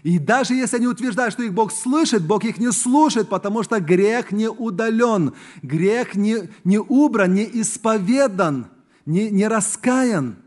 [0.02, 3.80] И даже если они утверждают, что их Бог слышит, Бог их не слушает, потому что
[3.80, 8.66] грех не удален, грех не, не убран, не исповедан,
[9.06, 10.38] не, не раскаян.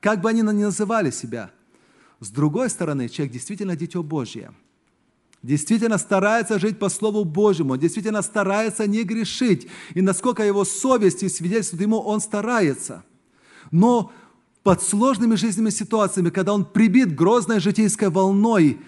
[0.00, 1.50] Как бы они ни называли себя.
[2.20, 4.52] С другой стороны, человек действительно дитё Божье.
[5.42, 9.68] Действительно старается жить по Слову Божьему, действительно старается не грешить.
[9.94, 13.04] И насколько его совесть и свидетельствует ему, он старается.
[13.70, 14.12] Но
[14.62, 18.80] под сложными жизненными ситуациями, когда он прибит грозной житейской волной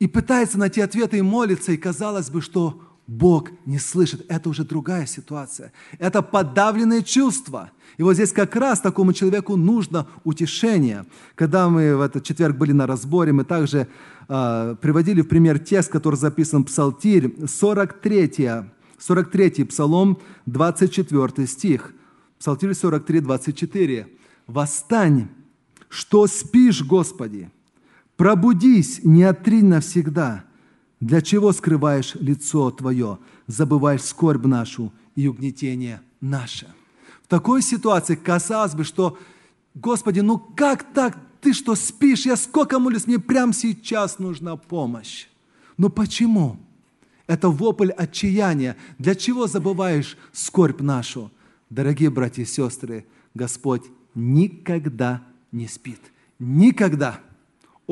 [0.00, 4.24] и пытается найти ответы и молится, и казалось бы, что Бог не слышит.
[4.28, 5.72] Это уже другая ситуация.
[5.98, 7.72] Это подавленные чувства.
[7.96, 11.04] И вот здесь как раз такому человеку нужно утешение.
[11.34, 13.88] Когда мы в этот четверг были на разборе, мы также
[14.28, 21.92] э, приводили в пример текст, который записан в Псалтирь, 43, 43 Псалом, 24 стих.
[22.38, 24.06] Псалтирь 43, 24
[24.46, 25.30] восстань,
[25.88, 27.50] что спишь, Господи,
[28.16, 30.44] пробудись, не отринь навсегда.
[31.00, 36.68] Для чего скрываешь лицо Твое, забываешь скорбь нашу и угнетение наше?
[37.22, 39.18] В такой ситуации казалось бы, что,
[39.74, 41.18] Господи, ну как так?
[41.40, 42.26] Ты что, спишь?
[42.26, 45.26] Я сколько молюсь, мне прямо сейчас нужна помощь.
[45.78, 46.58] Но почему?
[47.26, 48.76] Это вопль отчаяния.
[48.98, 51.30] Для чего забываешь скорбь нашу?
[51.70, 53.84] Дорогие братья и сестры, Господь
[54.14, 56.00] никогда не спит.
[56.38, 57.20] Никогда.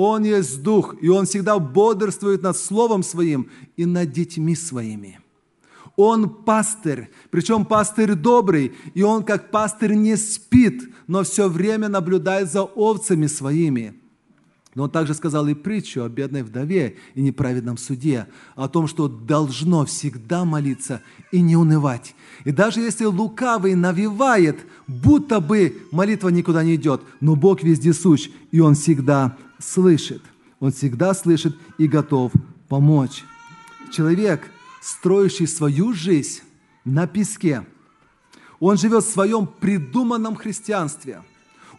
[0.01, 5.19] Он есть Дух, и Он всегда бодрствует над Словом Своим и над детьми Своими.
[5.97, 12.49] Он пастырь, причем пастырь добрый, и он как пастырь не спит, но все время наблюдает
[12.53, 14.01] за овцами своими.
[14.79, 19.09] Но он также сказал и притчу о бедной вдове и неправедном суде, о том, что
[19.09, 22.15] должно всегда молиться и не унывать.
[22.45, 28.31] И даже если лукавый навевает, будто бы молитва никуда не идет, но Бог везде суч,
[28.53, 30.23] и Он всегда слышит.
[30.61, 32.31] Он всегда слышит и готов
[32.69, 33.25] помочь.
[33.91, 34.49] Человек,
[34.81, 36.43] строящий свою жизнь
[36.85, 37.67] на песке,
[38.61, 41.25] он живет в своем придуманном христианстве.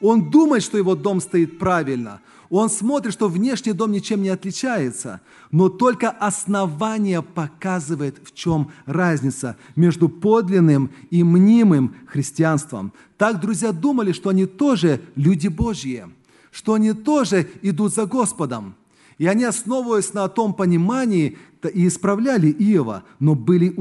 [0.01, 5.21] Он думает, что его дом стоит правильно– он смотрит, что внешний дом ничем не отличается,
[5.51, 12.91] но только основание показывает, в чем разница между подлинным и мнимым христианством.
[13.17, 16.05] Так друзья думали, что они тоже люди Божьи,
[16.51, 18.75] что они тоже идут за Господом.
[19.19, 21.37] И они, основываясь на том понимании,
[21.73, 23.75] и исправляли Иова, но были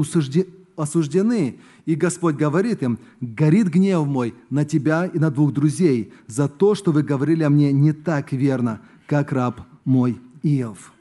[0.77, 1.59] осуждены.
[1.89, 6.75] И Господь говорит им, горит гнев мой на тебя и на двух друзей за то,
[6.75, 10.93] что вы говорили о мне не так верно, как раб мой Иов.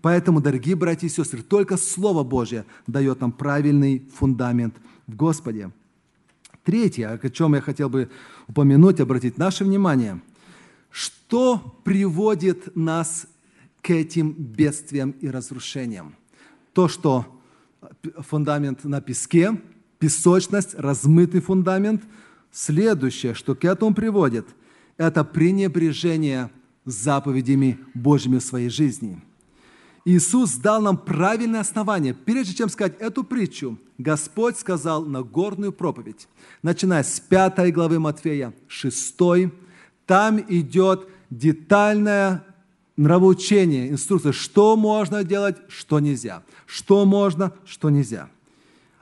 [0.00, 4.76] Поэтому, дорогие братья и сестры, только Слово Божье дает нам правильный фундамент
[5.08, 5.72] в Господе.
[6.62, 8.08] Третье, о чем я хотел бы
[8.46, 10.20] упомянуть, обратить наше внимание,
[10.92, 13.26] что приводит нас
[13.82, 16.14] к этим бедствиям и разрушениям?
[16.74, 17.26] То, что
[18.20, 19.60] фундамент на песке–
[19.98, 22.02] песочность, размытый фундамент.
[22.50, 24.46] Следующее, что к этому приводит,
[24.96, 26.50] это пренебрежение
[26.84, 29.20] заповедями Божьими в своей жизни.
[30.04, 32.14] Иисус дал нам правильное основание.
[32.14, 36.28] Прежде чем сказать эту притчу, Господь сказал на горную проповедь,
[36.62, 39.16] начиная с 5 главы Матфея, 6,
[40.06, 42.42] там идет детальное
[42.96, 48.30] нравоучение, инструкция, что можно делать, что нельзя, что можно, что нельзя–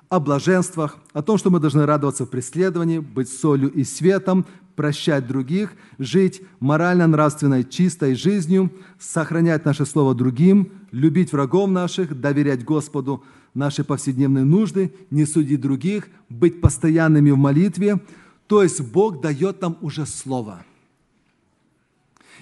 [0.09, 5.27] о блаженствах, о том, что мы должны радоваться в преследовании, быть солью и светом, прощать
[5.27, 13.85] других, жить морально-нравственной чистой жизнью, сохранять наше слово другим, любить врагов наших, доверять Господу наши
[13.85, 18.01] повседневные нужды, не судить других, быть постоянными в молитве.
[18.47, 20.65] То есть Бог дает нам уже слово–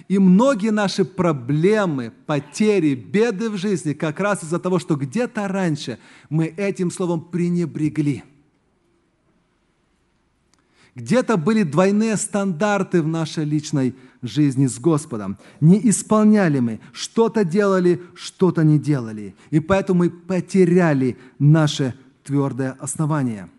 [0.07, 5.97] и многие наши проблемы, потери, беды в жизни как раз из-за того, что где-то раньше
[6.29, 8.23] мы этим словом пренебрегли.
[10.95, 15.37] Где-то были двойные стандарты в нашей личной жизни с Господом.
[15.59, 19.35] Не исполняли мы, что-то делали, что-то не делали.
[19.51, 23.49] И поэтому мы потеряли наше твердое основание.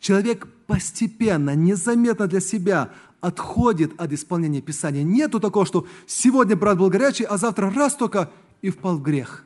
[0.00, 5.02] Человек постепенно, незаметно для себя отходит от исполнения Писания.
[5.02, 8.30] Нету такого, что сегодня брат был горячий, а завтра раз только
[8.62, 9.44] и впал в грех.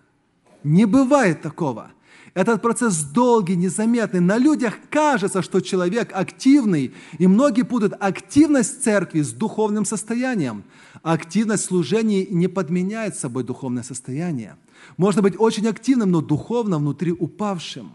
[0.62, 1.90] Не бывает такого.
[2.32, 4.18] Этот процесс долгий, незаметный.
[4.18, 10.64] На людях кажется, что человек активный, и многие путают активность церкви с духовным состоянием.
[11.02, 14.56] Активность служения не подменяет собой духовное состояние.
[14.96, 17.92] Можно быть очень активным, но духовно внутри упавшим.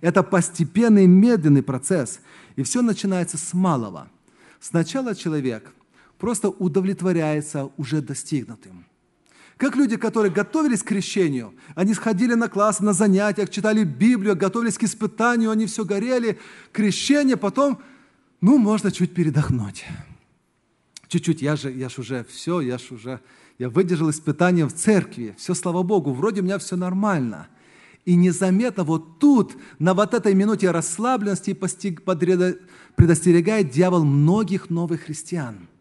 [0.00, 2.20] Это постепенный, медленный процесс.
[2.56, 4.08] И все начинается с малого–
[4.62, 5.74] Сначала человек
[6.18, 8.86] просто удовлетворяется уже достигнутым.
[9.56, 14.78] Как люди, которые готовились к крещению, они сходили на классы, на занятиях, читали Библию, готовились
[14.78, 16.38] к испытанию, они все горели,
[16.70, 17.82] крещение, потом,
[18.40, 19.84] ну, можно чуть передохнуть.
[21.08, 23.20] Чуть-чуть, я же, я же уже все, я же уже,
[23.58, 27.48] я выдержал испытание в церкви, все, слава Богу, вроде у меня все нормально.
[28.04, 31.52] И незаметно вот тут, на вот этой минуте расслабленности
[32.96, 35.68] предостерегает дьявол многих новых христиан–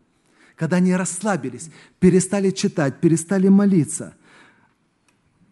[0.61, 4.13] когда они расслабились, перестали читать, перестали молиться.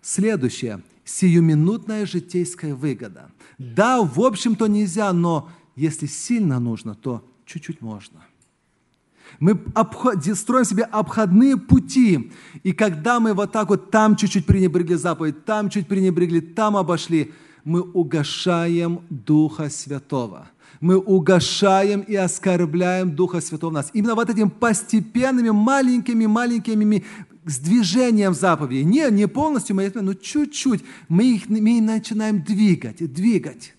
[0.03, 3.32] Следующее– сиюминутная житейская выгода.
[3.57, 8.20] Да, в общем-то нельзя, но если сильно нужно, то чуть-чуть можно.
[9.39, 12.32] Мы обход, строим себе обходные пути.
[12.62, 17.34] И когда мы вот так вот там чуть-чуть пренебрегли заповедь, там чуть пренебрегли, там обошли,
[17.64, 20.49] мы угошаем Духа Святого–
[20.80, 23.89] мы угошаем и оскорбляем Духа Святого в нас.
[23.93, 27.03] Именно вот этим постепенными, маленькими, маленькими
[27.45, 28.84] с движением заповедей.
[28.84, 30.84] Не, не полностью, но чуть-чуть.
[31.09, 33.73] Мы их мы начинаем двигать, двигать.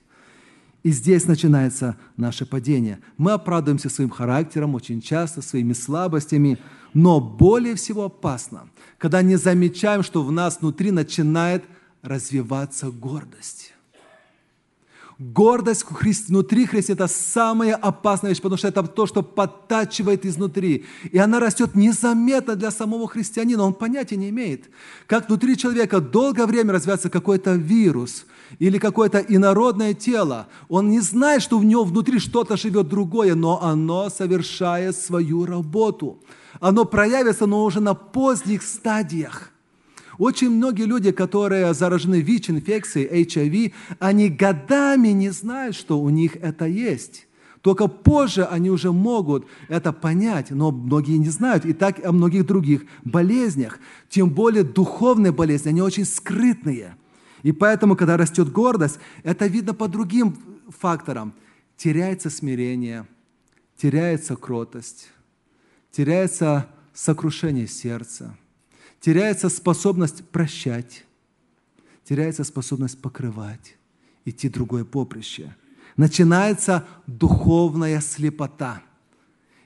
[0.83, 3.01] И здесь начинается наше падение.
[3.19, 6.59] Мы оправдываемся своим характером очень часто, своими слабостями,
[6.95, 11.65] но более всего опасно, когда не замечаем, что в нас внутри начинает
[12.03, 13.75] развиваться гордость.
[15.21, 15.85] Гордость
[16.29, 20.87] внутри Христа– это самая опасная вещь, потому что это то, что подтачивает изнутри.
[21.13, 24.71] И она растет незаметно для самого христианина, он понятия не имеет.
[25.07, 28.25] Как внутри человека долгое время развивается какой-то вирус
[28.59, 30.49] или какое-то инородное тело.
[30.71, 36.19] Он не знает, что в нем внутри что-то живет другое, но оно совершает свою работу.
[36.61, 39.50] Оно проявится, но уже на поздних стадиях–
[40.21, 46.67] очень многие люди, которые заражены ВИЧ-инфекцией, HIV, они годами не знают, что у них это
[46.67, 47.27] есть.
[47.63, 51.65] Только позже они уже могут это понять, но многие не знают.
[51.65, 53.79] И так о многих других болезнях.
[54.11, 56.97] Тем более духовные болезни, они очень скрытные.
[57.43, 60.37] И поэтому, когда растет гордость, это видно по другим
[60.69, 61.33] факторам.
[61.79, 63.07] Теряется смирение,
[63.79, 65.09] теряется кротость,
[65.91, 68.37] теряется сокрушение сердца–
[69.01, 71.05] теряется способность прощать,
[72.05, 73.77] теряется способность покрывать,
[74.25, 75.55] идти другое поприще.
[75.97, 78.83] Начинается духовная слепота.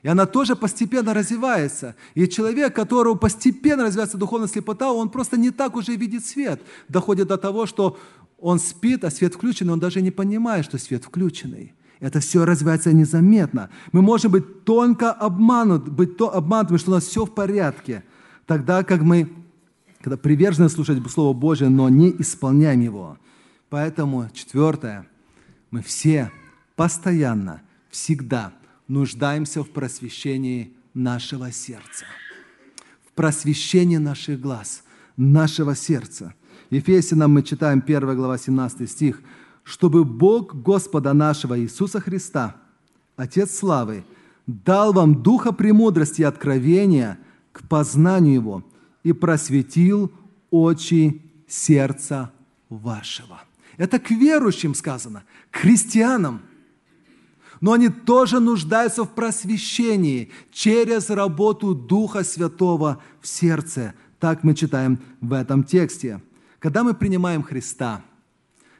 [0.01, 1.95] И она тоже постепенно развивается.
[2.13, 6.61] И человек, которого постепенно развивается духовная слепота, он просто не так уже видит свет.
[6.87, 7.97] Доходит до того, что
[8.37, 11.73] он спит, а свет включен, и он даже не понимает, что свет включенный.
[11.99, 13.69] Это все развивается незаметно.
[13.93, 18.03] Мы можем быть тонко обманут, быть то обманутыми, что у нас все в порядке–
[18.45, 19.31] тогда как мы,
[20.01, 23.17] когда привержены слушать Слово Божие, но не исполняем его.
[23.69, 25.07] Поэтому, четвертое,
[25.71, 26.31] мы все
[26.75, 28.53] постоянно, всегда
[28.87, 32.05] нуждаемся в просвещении нашего сердца,
[33.07, 34.83] в просвещении наших глаз,
[35.17, 36.33] нашего сердца.
[36.69, 39.21] Ефесянам мы читаем 1 глава 17 стих,
[39.63, 42.55] «Чтобы Бог Господа нашего Иисуса Христа,
[43.15, 44.03] Отец славы,
[44.45, 47.17] дал вам духа премудрости и откровения–
[47.55, 48.63] к познанию Его
[49.03, 50.11] и просветил
[50.51, 52.33] очи сердца
[52.67, 53.41] вашего.
[53.77, 56.41] Это к верующим сказано, к христианам.
[57.61, 63.93] Но они тоже нуждаются в просвещении через работу Духа Святого в сердце.
[64.19, 66.21] Так мы читаем в этом тексте.
[66.59, 68.03] Когда мы принимаем Христа,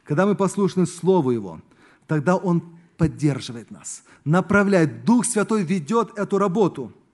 [0.03, 1.61] когда мы послушны Слову Его,
[2.07, 2.61] тогда Он
[2.97, 5.05] поддерживает нас, направляет.
[5.05, 6.91] Дух Святой ведет эту работу–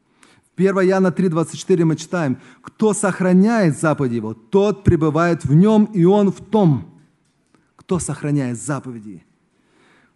[0.62, 6.32] 1 Иоанна 3,24 мы читаем, «Кто сохраняет заповеди Его, тот пребывает в Нем, и Он
[6.32, 7.02] в том».
[7.76, 9.26] Кто сохраняет заповеди?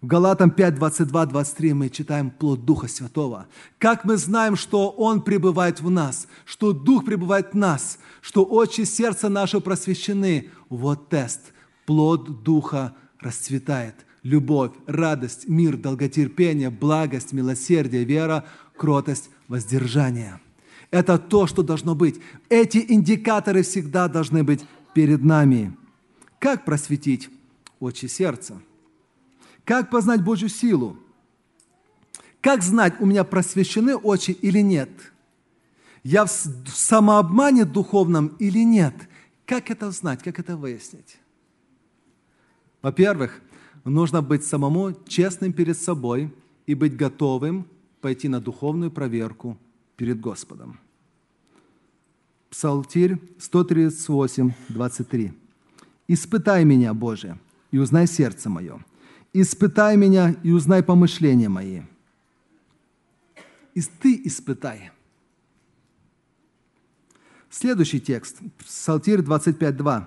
[0.01, 3.47] В Галатам 5, 22, 23 мы читаем плод Духа Святого.
[3.79, 8.83] Как мы знаем, что Он пребывает в нас, что Дух пребывает в нас, что очи
[8.83, 10.51] сердца нашего просвещены.
[10.69, 11.53] Вот тест.
[11.87, 13.95] Плод Духа расцветает.
[14.21, 18.45] Любовь, радость, мир, долготерпение, благость, милосердие, вера,
[18.78, 20.39] кротость, воздержание.
[20.91, 22.19] Это то, что должно быть.
[22.49, 25.76] Эти индикаторы всегда должны быть перед нами.
[26.39, 27.30] Как просветить
[27.80, 28.61] очи сердца?
[29.63, 30.97] Как познать Божью силу?
[32.39, 34.89] Как знать, у меня просвещены очи или нет?
[36.03, 38.93] Я в самообмане духовном или нет?
[39.47, 41.17] Как это знать, как это выяснить?
[42.84, 43.41] Во-первых,
[43.84, 46.32] нужно быть самому честным перед собой
[46.67, 47.67] и быть готовым
[48.06, 49.58] пойти на духовную проверку
[49.97, 50.80] перед Господом.
[52.51, 55.34] Псалтирь 138, 23.
[56.08, 57.39] «Испытай меня, Боже,
[57.72, 58.86] и узнай сердце мое.
[59.34, 61.82] Испытай меня и узнай помышления мои».
[63.74, 64.91] И ты испытай.
[67.49, 70.06] Следующий текст, Псалтирь 25.2.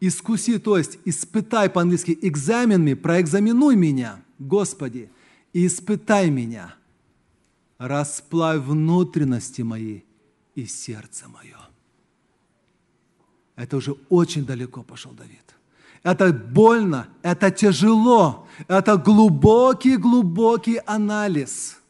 [0.00, 5.08] «Искуси, то есть испытай по-английски экзаменами, проэкзаменуй меня, Господи,
[5.54, 6.74] и испытай меня,
[7.78, 10.02] расплавь внутренности мои
[10.54, 11.58] и сердце мое».
[13.56, 15.40] Это уже очень далеко пошел Давид.
[16.02, 21.78] Это больно, это тяжело, это глубокий-глубокий анализ–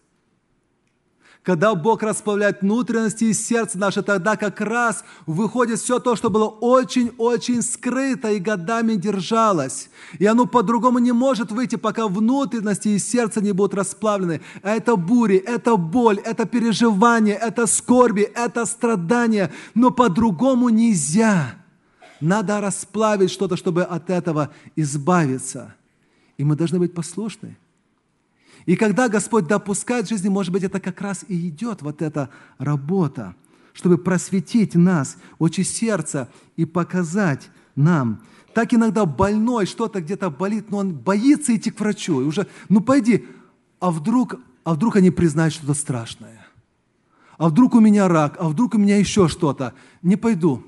[1.44, 6.46] когда Бог расплавляет внутренности и сердце наше, тогда как раз выходит все то, что было
[6.46, 9.90] очень-очень скрыто и годами держалось.
[10.18, 14.40] И оно по-другому не может выйти, пока внутренности и сердце не будут расплавлены.
[14.62, 19.52] Это бури, это боль, это переживание, это скорби, это страдания.
[19.74, 21.56] Но по-другому нельзя.
[22.22, 25.74] Надо расплавить что-то, чтобы от этого избавиться.
[26.38, 27.58] И мы должны быть послушны.
[28.66, 32.30] И когда Господь допускает в жизни, может быть, это как раз и идет вот эта
[32.58, 33.34] работа,
[33.72, 38.22] чтобы просветить нас, очи сердца и показать нам.
[38.54, 42.22] Так иногда больной что-то где-то болит, но он боится идти к врачу.
[42.22, 43.26] И уже, ну пойди,
[43.80, 46.46] а вдруг, а вдруг они признают что-то страшное?
[47.36, 48.36] А вдруг у меня рак?
[48.38, 49.74] А вдруг у меня еще что-то?
[50.02, 50.64] Не пойду.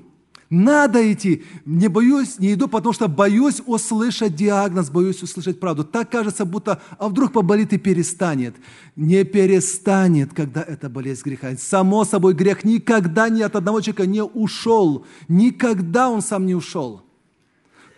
[0.49, 1.43] Надо идти.
[1.65, 5.83] Не боюсь, не иду, потому что боюсь услышать диагноз, боюсь услышать правду.
[5.83, 8.55] Так кажется, будто, а вдруг поболит и перестанет.
[8.95, 11.53] Не перестанет, когда это болезнь греха.
[11.57, 15.05] Само собой, грех никогда ни от одного человека не ушел.
[15.27, 17.01] Никогда он сам не ушел.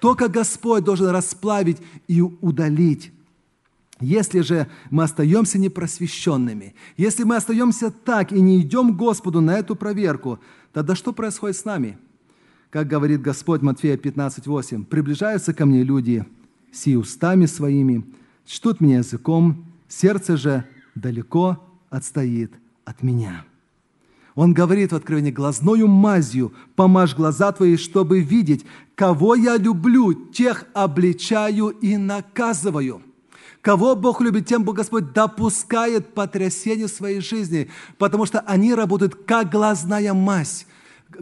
[0.01, 1.77] Только Господь должен расплавить
[2.07, 3.11] и удалить.
[3.99, 9.59] Если же мы остаемся непросвещенными, если мы остаемся так и не идем к Господу на
[9.59, 10.39] эту проверку,
[10.73, 11.99] тогда что происходит с нами–
[12.69, 16.25] как говорит Господь Матфея 15:8, «Приближаются ко мне люди
[16.71, 18.05] си устами своими,
[18.45, 20.65] чтут меня языком, сердце же
[20.95, 21.57] далеко
[21.89, 22.51] отстоит
[22.85, 23.45] от меня».
[24.35, 28.65] Он говорит в Откровении, глазною мазью помажь глаза твои, чтобы видеть,
[28.95, 33.01] кого я люблю, тех обличаю и наказываю.
[33.61, 39.15] Кого Бог любит, тем Бог Господь допускает потрясение в своей жизни, потому что они работают
[39.15, 40.65] как глазная мазь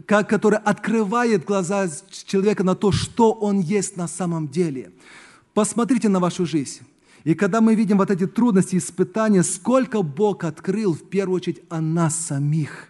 [0.06, 1.88] который открывает глаза
[2.24, 4.92] человека на то, что он есть на самом деле.
[5.54, 6.80] Посмотрите на вашу жизнь.
[7.24, 11.80] И когда мы видим вот эти трудности, испытания, сколько Бог открыл в первую очередь о
[11.80, 12.88] нас самих,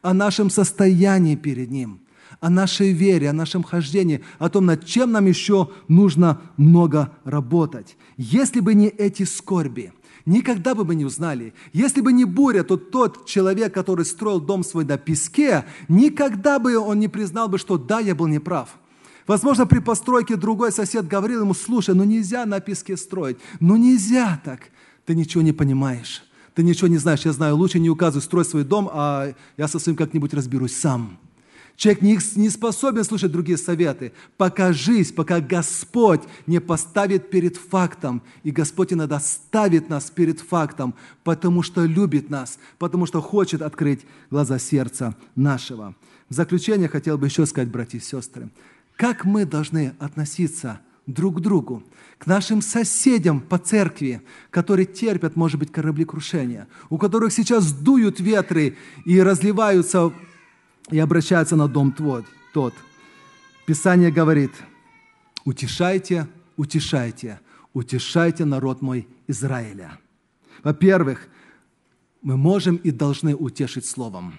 [0.00, 2.00] о нашем состоянии перед Ним,
[2.40, 7.96] о нашей вере, о нашем хождении, о том, над чем нам еще нужно много работать.
[8.16, 9.92] Если бы не эти скорби–
[10.26, 11.54] никогда бы мы не узнали.
[11.72, 16.76] Если бы не буря, то тот человек, который строил дом свой на песке, никогда бы
[16.78, 18.76] он не признал бы, что да, я был неправ.
[19.26, 24.40] Возможно, при постройке другой сосед говорил ему, слушай, ну нельзя на песке строить, ну нельзя
[24.44, 24.70] так.
[25.06, 28.64] Ты ничего не понимаешь, ты ничего не знаешь, я знаю, лучше не указывай, строй свой
[28.64, 31.18] дом, а я со своим как-нибудь разберусь сам.
[31.76, 38.22] Человек не, не способен слушать другие советы, пока жизнь, пока Господь не поставит перед фактом.
[38.44, 40.94] И Господь иногда ставит нас перед фактом,
[41.24, 44.00] потому что любит нас, потому что хочет открыть
[44.30, 45.96] глаза сердца нашего.
[46.28, 48.50] В заключение хотел бы еще сказать, братья и сестры,
[48.96, 51.82] как мы должны относиться друг к другу,
[52.18, 58.76] к нашим соседям по церкви, которые терпят, может быть, кораблекрушения, у которых сейчас дуют ветры
[59.04, 60.12] и разливаются
[60.90, 62.74] и обращается на дом твой, тот.
[63.66, 64.52] Писание говорит,
[65.44, 67.40] утешайте, утешайте,
[67.72, 69.98] утешайте народ мой Израиля.
[70.62, 71.28] Во-первых,
[72.22, 74.34] мы можем и должны утешить словом.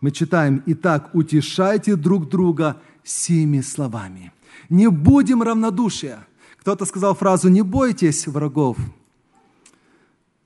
[0.00, 4.32] Мы читаем, итак, утешайте друг друга сими словами.
[4.68, 6.26] Не будем равнодушия.
[6.58, 8.76] Кто-то сказал фразу «не бойтесь врагов»,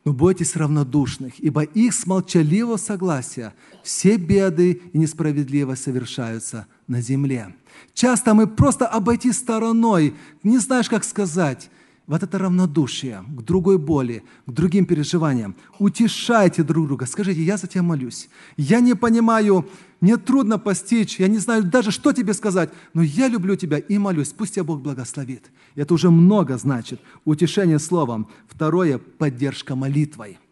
[0.09, 3.53] но бойтесь равнодушных, ибо их с молчаливого согласия
[3.83, 7.55] все беды и несправедливость совершаются на земле.
[7.93, 11.69] Часто мы просто обойти стороной, не знаешь, как сказать.
[12.09, 15.55] Вот это равнодушие к другой боли, к другим переживаниям.
[15.79, 17.05] Утешайте друг друга.
[17.05, 18.31] Скажите, я за тебя молюсь.
[18.57, 19.69] Я не понимаю,
[20.01, 23.99] мне трудно постичь, я не знаю даже, что тебе сказать, но я люблю тебя и
[23.99, 24.33] молюсь.
[24.33, 25.51] Пусть тебя Бог благословит.
[25.75, 26.99] Это уже много значит.
[27.27, 28.29] Утешение словом.
[28.49, 30.39] Второе– поддержка молитвой–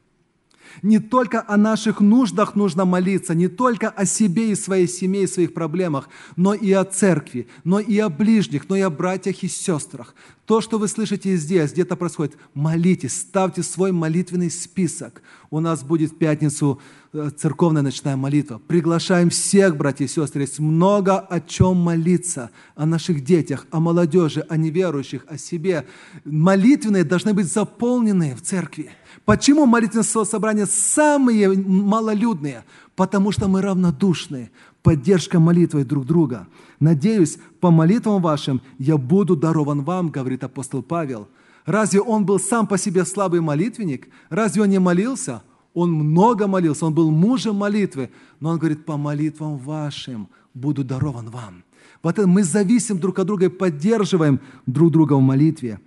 [0.82, 5.26] не только о наших нуждах нужно молиться, не только о себе и своей семье и
[5.26, 9.48] своих проблемах, но и о церкви, но и о ближних, но и о братьях и
[9.48, 10.14] сестрах.
[10.46, 15.20] То, что вы слышите здесь, где-то происходит, молитесь, ставьте свой молитвенный список.
[15.50, 16.80] У нас будет в пятницу
[17.12, 18.60] э, церковная ночная молитва.
[18.64, 20.42] Приглашаем всех, братья и сестры.
[20.42, 22.50] Есть много о чем молиться.
[22.76, 25.84] О наших детях, о молодежи, о неверующих, о себе.
[26.24, 28.90] Молитвенные должны быть заполнены в церкви.
[29.24, 34.52] Почему молитвенное собрание мы самые малолюдные, потому что мы равнодушны.
[34.84, 36.46] Поддержка молитвой друг друга.
[36.80, 41.28] Надеюсь, по молитвам вашим я буду дарован вам, говорит апостол Павел.
[41.64, 44.08] Разве он был сам по себе слабый молитвенник?
[44.28, 45.42] Разве он не молился?
[45.74, 48.10] Он много молился, он был мужем молитвы.
[48.40, 51.64] Но он говорит, по молитвам вашим буду дарован вам.
[52.02, 55.80] Вот мы зависим друг от друга и поддерживаем друг друга в молитве.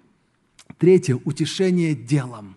[0.77, 2.55] Третье– утешение делом.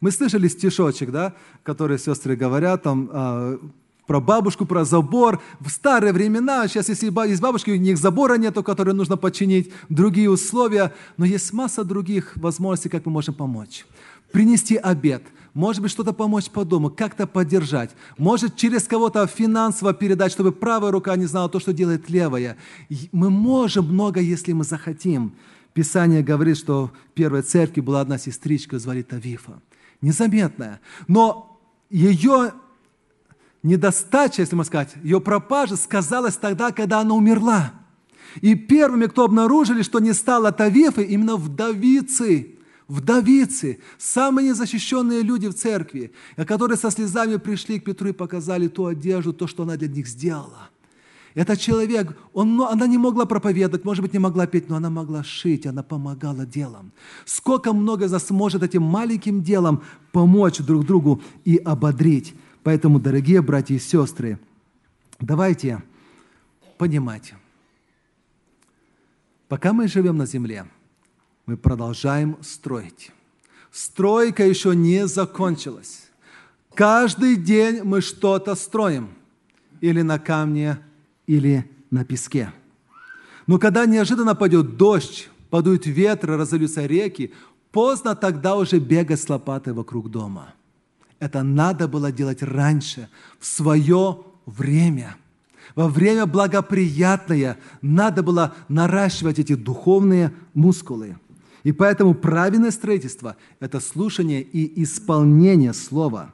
[0.00, 3.58] Мы слышали стишочек, да, который сестры говорят там, э,
[4.06, 5.40] про бабушку, про забор.
[5.60, 10.30] В старые времена, сейчас если из бабушки у них забора нету, который нужно починить, другие
[10.30, 13.84] условия, но есть масса других возможностей, как мы можем помочь.
[14.32, 15.22] Принести обед,
[15.54, 20.90] может быть, что-то помочь по дому, как-то поддержать, может через кого-то финансово передать, чтобы правая
[20.90, 22.56] рука не знала то, что делает левая.
[23.12, 25.34] Мы можем много, если мы захотим.
[25.72, 29.60] Писание говорит, что в первой церкви была одна сестричка, звали Тавифа.
[30.02, 30.80] Незаметная.
[31.06, 31.58] Но
[31.90, 32.52] ее
[33.66, 37.72] недостача, если можно сказать, ее пропажа сказалась тогда, когда она умерла.
[38.40, 42.52] И первыми, кто обнаружили, что не стало Тавифы, именно вдовицы.
[42.88, 48.86] Вдовицы, самые незащищенные люди в церкви, которые со слезами пришли к Петру и показали ту
[48.86, 50.68] одежду, то, что она для них сделала.
[51.34, 54.88] Этот человек, он, ну, она не могла проповедовать, может быть, не могла петь, но она
[54.88, 56.92] могла шить, она помогала делом.
[57.24, 62.34] Сколько много из нас может этим маленьким делом помочь друг другу и ободрить.
[62.66, 64.40] Поэтому, дорогие братья и сестры,
[65.20, 65.84] давайте
[66.78, 67.32] понимать,
[69.46, 70.66] пока мы живем на земле,
[71.46, 73.12] мы продолжаем строить.
[73.70, 76.08] Стройка еще не закончилась.
[76.74, 79.10] Каждый день мы что-то строим.
[79.80, 80.80] Или на камне,
[81.28, 82.52] или на песке.
[83.46, 87.32] Но когда неожиданно пойдет дождь, подуют ветры, разольются реки,
[87.70, 90.52] поздно тогда уже бегать с лопатой вокруг дома–
[91.18, 93.08] это надо было делать раньше,
[93.38, 95.16] в свое время.
[95.74, 101.18] Во время благоприятное надо было наращивать эти духовные мускулы.
[101.64, 106.32] И поэтому правильное строительство– это слушание и исполнение слова.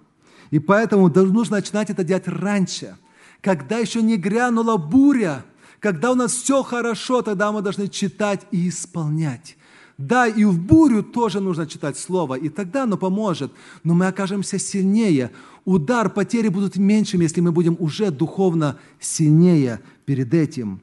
[0.51, 2.97] И поэтому нужно начинать это делать раньше,
[3.41, 5.45] когда еще не грянула буря,
[5.81, 9.57] когда у нас все хорошо, тогда мы должны читать и исполнять.
[10.03, 13.53] Да, и в бурю тоже нужно читать Слово, и тогда оно поможет,
[13.85, 15.31] но мы окажемся сильнее.
[15.65, 20.81] Удар, потери будут меньшими, если мы будем уже духовно сильнее перед этим.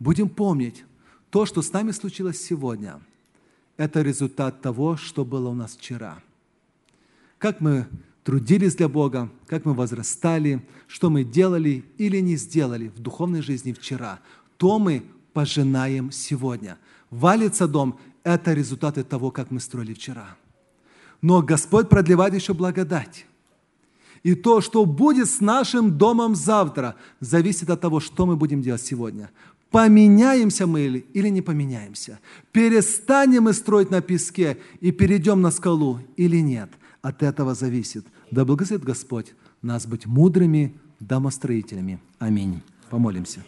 [0.00, 0.84] Будем помнить,
[1.30, 2.98] то, что с нами случилось сегодня,
[3.76, 6.18] это результат того, что было у нас вчера.
[7.38, 7.86] Как мы
[8.24, 13.72] трудились для Бога, как мы возрастали, что мы делали или не сделали в духовной жизни
[13.72, 14.18] вчера,
[14.56, 16.76] то мы пожинаем сегодня.
[17.10, 20.36] Валится дом это результаты того, как мы строили вчера.
[21.22, 23.26] Но Господь продлевает еще благодать.
[24.22, 28.82] И то, что будет с нашим домом завтра, зависит от того, что мы будем делать
[28.82, 29.30] сегодня.
[29.70, 32.18] Поменяемся мы или не поменяемся?
[32.52, 36.70] Перестанем мы строить на песке и перейдем на скалу или нет?
[37.02, 38.06] От этого зависит.
[38.30, 42.00] Да благословит Господь нас быть мудрыми домостроителями.
[42.18, 42.62] Аминь.
[42.90, 43.44] Помолимся.